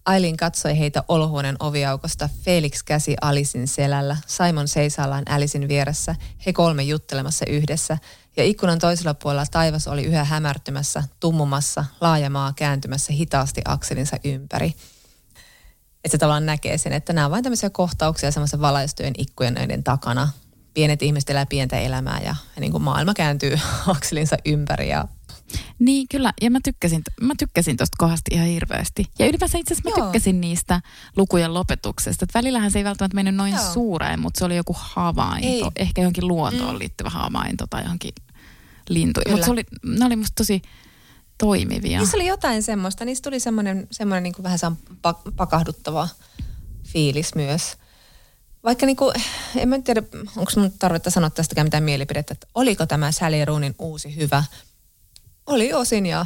[0.10, 6.84] Ailin katsoi heitä olohuoneen oviaukosta, Felix käsi Alisin selällä, Simon seisallaan Alisin vieressä, he kolme
[6.84, 7.98] juttelemassa yhdessä,
[8.38, 14.68] ja ikkunan toisella puolella taivas oli yhä hämärtymässä, tummumassa, laaja maa kääntymässä hitaasti akselinsa ympäri.
[16.04, 20.30] Että se tavallaan näkee sen, että nämä on vain tämmöisiä kohtauksia semmoisen valaistujen ikkujen takana.
[20.74, 25.06] Pienet ihmiset elää pientä elämää ja, ja niin kuin maailma kääntyy akselinsa ympäri ja
[25.80, 26.34] Niin, kyllä.
[26.42, 29.06] Ja mä tykkäsin, mä tykkäsin tosta kohdasta ihan hirveästi.
[29.20, 30.06] Ja ylipäänsä itse asiassa mä Joo.
[30.06, 30.82] tykkäsin niistä
[31.16, 32.26] lukujen lopetuksesta.
[32.26, 33.74] Et välillähän se ei välttämättä mennyt noin Joo.
[33.74, 35.48] suureen, mutta se oli joku havainto.
[35.48, 35.64] Ei.
[35.76, 36.80] Ehkä johonkin luontoon mm.
[36.80, 38.14] liittyvä havainto tai johonkin
[38.90, 39.32] lintuihin.
[39.32, 40.62] Mutta se oli, ne oli musta tosi
[41.38, 42.00] toimivia.
[42.00, 44.60] Niissä oli jotain semmoista, niistä tuli semmoinen, semmoinen niin kuin vähän
[45.36, 46.08] pakahduttava
[46.84, 47.78] fiilis myös.
[48.64, 49.16] Vaikka niin kuin,
[49.56, 50.04] en mä tiedä,
[50.38, 54.44] onko mun tarvetta sanoa tästäkään mitään mielipidettä, että oliko tämä Sally Roonin uusi hyvä.
[55.50, 56.26] Oli osin ja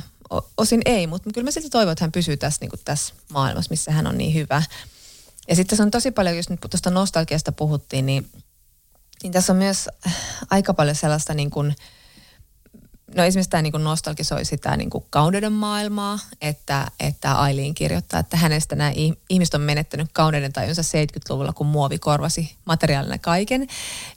[0.58, 3.92] osin ei, mutta kyllä mä silti toivon, että hän pysyy tässä, niin tässä maailmassa, missä
[3.92, 4.64] hän on niin hyvä.
[5.48, 8.30] Ja sitten tässä on tosi paljon, jos nyt tuosta nostalgiasta puhuttiin, niin,
[9.24, 9.90] niin tässä on myös
[10.50, 11.76] aika paljon sellaista niin kuin,
[13.16, 18.38] No esimerkiksi tämä niin nostalgisoi sitä niin kuin kauneuden maailmaa, että, että Aileen kirjoittaa, että
[18.38, 23.68] hänestä nämä ih- ihmiset on menettänyt kauneuden tajunsa 70-luvulla, kun muovi korvasi materiaalina kaiken.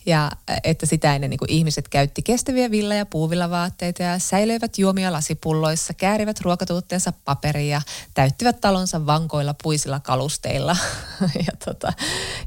[0.06, 0.30] Ja
[0.64, 5.94] että sitä ennen niin kuin ihmiset käytti kestäviä villa- ja puuvillavaatteita ja säilöivät juomia lasipulloissa,
[5.94, 7.82] käärivät ruokatuutteensa paperia,
[8.14, 10.76] täyttivät talonsa vankoilla puisilla kalusteilla.
[11.46, 11.92] ja tota,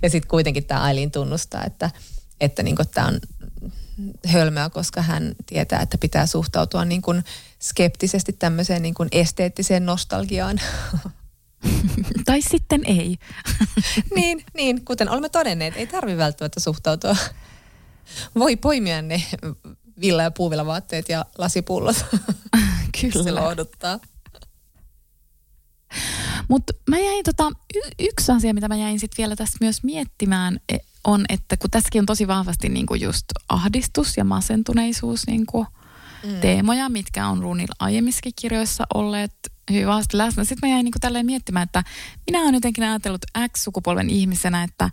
[0.01, 1.91] ja sitten kuitenkin tämä Aileen tunnustaa, että,
[2.41, 3.19] että niin tämä on
[4.27, 7.23] hölmöä, koska hän tietää, että pitää suhtautua niin kuin
[7.61, 10.61] skeptisesti tämmöiseen niin kuin esteettiseen nostalgiaan.
[12.25, 13.17] tai sitten ei.
[14.15, 17.15] niin, niin, kuten olemme todenneet, ei tarvi välttämättä suhtautua.
[18.35, 19.23] Voi poimia ne
[20.01, 21.95] villa- ja puuvillavaatteet ja lasipullot.
[22.99, 23.41] Se Kyllä.
[23.43, 23.99] lohduttaa.
[26.47, 30.59] Mutta mä jäin tota, y- yksi asia, mitä mä jäin sitten vielä tässä myös miettimään,
[30.69, 35.65] e- on, että kun tässäkin on tosi vahvasti niinku just ahdistus ja masentuneisuus niinku
[36.23, 36.39] mm.
[36.41, 39.33] teemoja, mitkä on Runilla aiemmissakin kirjoissa olleet
[39.71, 40.43] hyvin vahvasti läsnä.
[40.43, 41.83] Sitten mä jäin niinku tälleen miettimään, että
[42.27, 44.89] minä olen jotenkin ajatellut X-sukupolven ihmisenä, että,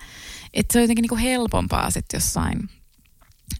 [0.54, 2.68] että se on jotenkin niinku helpompaa sitten jossain,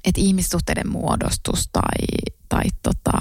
[0.05, 3.19] että ihmissuhteiden muodostus tai, tai tota,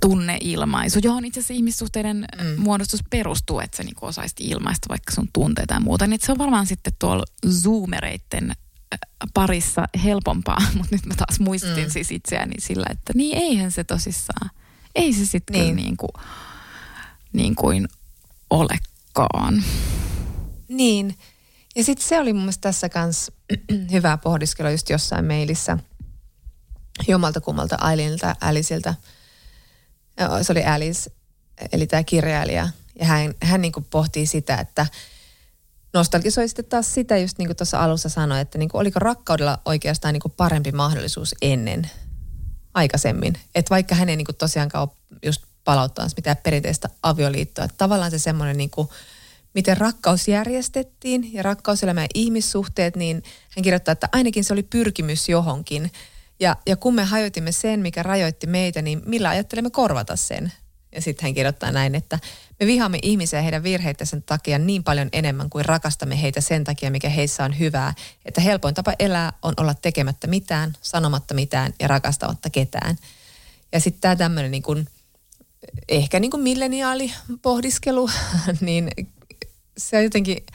[0.00, 2.62] tunneilmaisu, johon itse asiassa ihmissuhteiden mm.
[2.62, 6.06] muodostus perustuu, että sä niinku osaisit ilmaista vaikka sun tunteita ja muuta.
[6.06, 8.98] Niin se on varmaan sitten tuolla zoomereitten äh,
[9.34, 11.90] parissa helpompaa, mutta nyt mä taas muistin mm.
[11.90, 14.50] siis itseäni sillä, että niin eihän se tosissaan,
[14.94, 15.76] ei se sitten niin.
[15.76, 15.96] Niin.
[15.96, 16.10] kuin,
[17.32, 17.88] niin kuin
[18.50, 19.64] olekaan.
[20.68, 21.18] Niin.
[21.76, 23.32] Ja sitten se oli mun mielestä tässä kanssa
[23.92, 25.78] hyvää pohdiskelua just jossain mailissa
[27.08, 28.94] jommalta kummalta Ailinilta, Aliceilta.
[30.42, 31.10] Se oli Alice,
[31.72, 32.68] eli tämä kirjailija.
[33.00, 34.86] Ja hän, hän niin kuin pohtii sitä, että
[35.94, 39.58] nostalgisoi sitten taas sitä, just niin kuin tuossa alussa sanoi, että niin kuin oliko rakkaudella
[39.64, 41.90] oikeastaan niin kuin parempi mahdollisuus ennen,
[42.74, 43.34] aikaisemmin.
[43.54, 48.10] Että vaikka hän ei niin kuin tosiaankaan ole just palauttamassa mitään perinteistä avioliittoa, että tavallaan
[48.10, 48.88] se semmoinen niin kuin,
[49.54, 53.22] miten rakkaus järjestettiin ja rakkauselämä ja ihmissuhteet, niin
[53.56, 55.92] hän kirjoittaa, että ainakin se oli pyrkimys johonkin.
[56.40, 60.52] Ja, ja kun me hajotimme sen, mikä rajoitti meitä, niin millä ajattelemme korvata sen?
[60.94, 62.18] Ja sitten hän kirjoittaa näin, että
[62.60, 67.08] me vihaamme ihmisiä heidän virheittensä takia niin paljon enemmän kuin rakastamme heitä sen takia, mikä
[67.08, 72.50] heissä on hyvää, että helpoin tapa elää on olla tekemättä mitään, sanomatta mitään ja rakastamatta
[72.50, 72.96] ketään.
[73.72, 74.88] Ja sitten tämä tämmöinen niin kuin,
[75.88, 78.10] ehkä niin kuin milleniaalipohdiskelu,
[78.60, 78.90] niin
[79.78, 80.46] se on jotenkin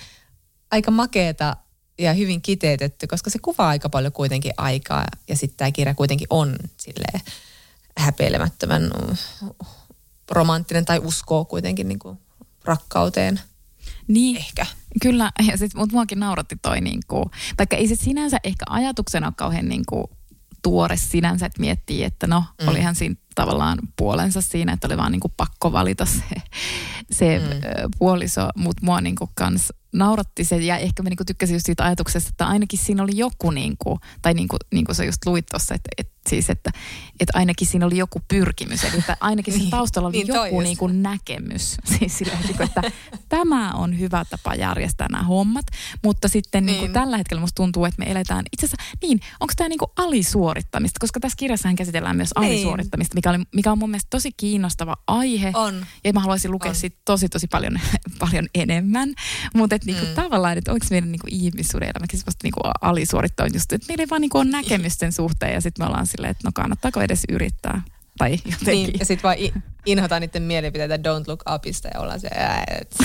[0.72, 1.58] aika makeeta
[2.02, 6.28] ja hyvin kiteytetty, koska se kuvaa aika paljon kuitenkin aikaa ja sitten tämä kirja kuitenkin
[6.30, 7.22] on silleen
[7.97, 9.16] häpeilemättömän mm,
[10.32, 12.18] romanttinen tai uskoo kuitenkin niin kuin
[12.66, 13.39] rakkauteen.
[14.08, 14.66] Niin, Ehkä.
[15.02, 19.34] Kyllä, ja sit, mutta muakin nauratti toi, niinku, vaikka ei se sinänsä ehkä ajatuksena ole
[19.38, 20.10] kauhean niinku,
[20.62, 22.68] tuore sinänsä, että miettii, että no, mm.
[22.68, 26.24] olihan siinä tavallaan puolensa siinä, että oli vaan niinku pakko valita se,
[27.12, 27.45] se mm.
[27.99, 32.30] puoliso, mutta mua niinku kans nauratti se, ja ehkä mä niinku tykkäsin just siitä ajatuksesta,
[32.30, 36.21] että ainakin siinä oli joku, niinku, tai niinku, niinku sä just luit tuossa, että, että
[36.30, 36.72] siis, että,
[37.20, 40.56] että ainakin siinä oli joku pyrkimys, eli että ainakin siinä Niin, taustalla oli niin joku
[40.56, 40.64] just.
[40.64, 42.82] niinku näkemys, siis sillä, että, että
[43.30, 45.66] tämä on hyvä tapa järjestää nämä hommat,
[46.04, 46.74] mutta sitten niin.
[46.74, 46.94] Niin Niin.
[46.94, 51.20] tällä hetkellä musta tuntuu, että me eletään itse asiassa, niin, onko tämä niinku alisuorittamista, koska
[51.20, 52.48] tässä kirjassahan käsitellään myös Niin.
[52.52, 55.86] alisuorittamista, mikä, oli, mikä on mun mielestä tosi kiinnostava aihe, On.
[56.04, 56.76] ja mä haluaisin lukea On.
[56.76, 57.80] siitä tosi tosi paljon,
[58.20, 59.14] paljon enemmän,
[59.56, 60.14] mutta et niinku Mm.
[60.16, 64.38] tavallaan, että onko meidän niinku ihmissuuden elämäkin semmoista niinku alisuorittamista, että meillä ei vaan niinku
[64.38, 67.82] ole näkemysten suhteen, ja sitten me ollaan silleen, että no kannattaako edes yrittää
[68.18, 68.66] tai jotenkin.
[68.66, 69.38] Niin, ja sitten vaan
[69.86, 72.95] inhotaan niiden mielipiteitä Don't Look Upista ja ollaan se, ää, et.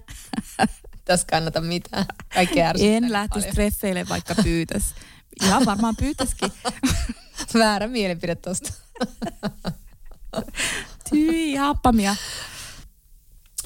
[1.04, 2.06] Tässä kannata mitään.
[2.34, 4.94] Kaikki en lähtisi treffeille, vaikka pyytäisi.
[5.42, 6.52] Ihan varmaan pyytäisikin.
[7.54, 8.72] Väärä mielipide tosta.
[11.10, 12.16] Tyi, happamia.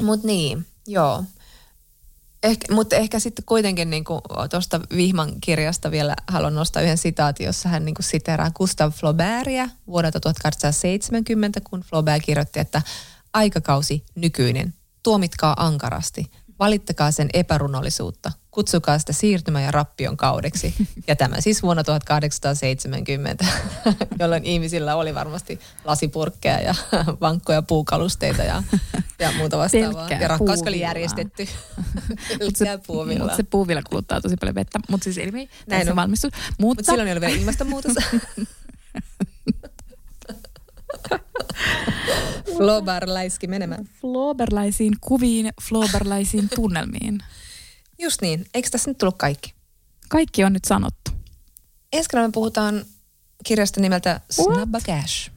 [0.01, 1.25] Mut niin, joo.
[2.47, 4.05] Ehkä, mutta ehkä sitten kuitenkin niin
[4.51, 10.21] tuosta Vihman kirjasta vielä haluan nostaa yhden sitaatin, jossa hän niin siteraa Gustav Flaubertia vuodelta
[10.21, 12.83] 1870, kun Flaubert kirjoitti, että
[13.33, 20.75] aikakausi nykyinen, tuomitkaa ankarasti, valittakaa sen epärunollisuutta, kutsukaa sitä siirtymä- ja rappion kaudeksi.
[21.07, 23.45] Ja tämä siis vuonna 1870,
[24.21, 26.75] jolloin ihmisillä oli varmasti lasipurkkeja ja
[27.21, 28.63] vankkoja puukalusteita ja,
[29.19, 29.93] ja muuta vastaavaa.
[29.93, 31.49] Pelkkää ja rakkaus oli järjestetty.
[32.45, 32.79] Mutta se,
[33.19, 34.81] mut se puuvilla kuluttaa tosi paljon vettä.
[34.91, 35.97] Mutta siis anyway, Näin on.
[35.97, 36.33] valmistus.
[36.59, 37.95] Mutta Mut silloin ei ollut vielä ilmastonmuutos.
[42.57, 43.85] Flobar läiski menemään.
[44.01, 47.21] floberlaisiin kuviin, floberlaisiin tunnelmiin.
[47.99, 48.47] Just niin.
[48.55, 49.55] Eikö tässä nyt tullut kaikki?
[50.09, 51.11] Kaikki on nyt sanottu.
[51.93, 52.85] Ensi kerralla me puhutaan
[53.45, 55.31] kirjasta nimeltä Snabba Cash.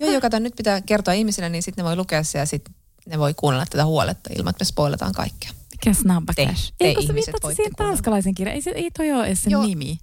[0.00, 2.74] Joo, joo, kato, nyt pitää kertoa ihmisille, niin sitten ne voi lukea se ja sitten
[3.06, 5.50] ne voi kuunnella tätä huoletta ilman, että me spoilataan kaikkea.
[5.70, 6.72] Mikä snabba Te- cash?
[6.78, 7.92] te Eikö sä viittaat voitte siihen kuunnella.
[7.96, 8.54] tanskalaisen kirjan?
[8.54, 9.66] Ei, se, ei toi ole Joo.
[9.66, 9.98] nimi.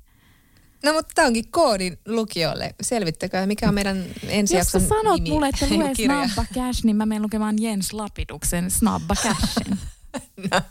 [0.83, 2.75] No mutta tämä onkin koodin lukijoille.
[2.81, 5.29] Selvittäkää, mikä on meidän ensi Jos jakson sanot nimi.
[5.29, 9.77] mulle, että lue snabba cash, niin mä menen lukemaan Jens Lapiduksen snabba cashin.
[10.51, 10.61] No,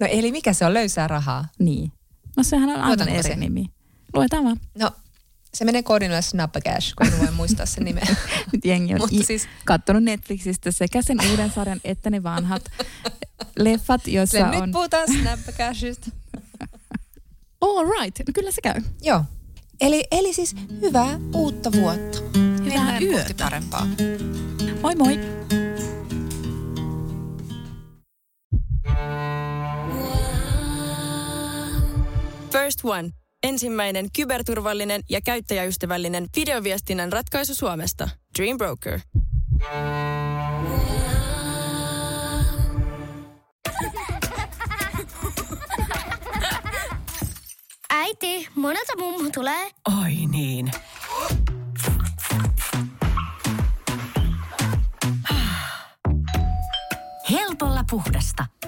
[0.00, 1.48] no eli mikä se on löysää rahaa?
[1.58, 1.92] niin.
[2.36, 3.36] No sehän on aivan eri se?
[3.36, 3.66] nimi.
[4.14, 4.60] Luetaan vaan.
[4.78, 4.90] No
[5.54, 8.06] se menee koodinoille Snappa Cash, kun en voi muistaa sen nimeä.
[8.52, 12.62] Nyt jengi on Mutta i- siis- kattonut Netflixistä sekä sen uuden sarjan että ne vanhat
[13.58, 14.62] leffat, joissa Sille on...
[14.62, 16.10] nyt puhutaan Snappa Cashista.
[17.60, 18.80] All right, no kyllä se käy.
[19.02, 19.24] Joo.
[19.80, 22.18] Eli, eli siis hyvää uutta vuotta.
[22.64, 23.34] Mennään yötä.
[23.44, 23.86] parempaa.
[24.82, 25.18] Moi moi!
[32.52, 33.10] First One.
[33.42, 38.08] Ensimmäinen kyberturvallinen ja käyttäjäystävällinen videoviestinnän ratkaisu Suomesta.
[38.38, 39.00] Dream Broker.
[47.90, 49.70] Äiti, monelta mummu tulee?
[50.02, 50.70] Oi niin.
[57.30, 58.46] Helpolla puhdasta.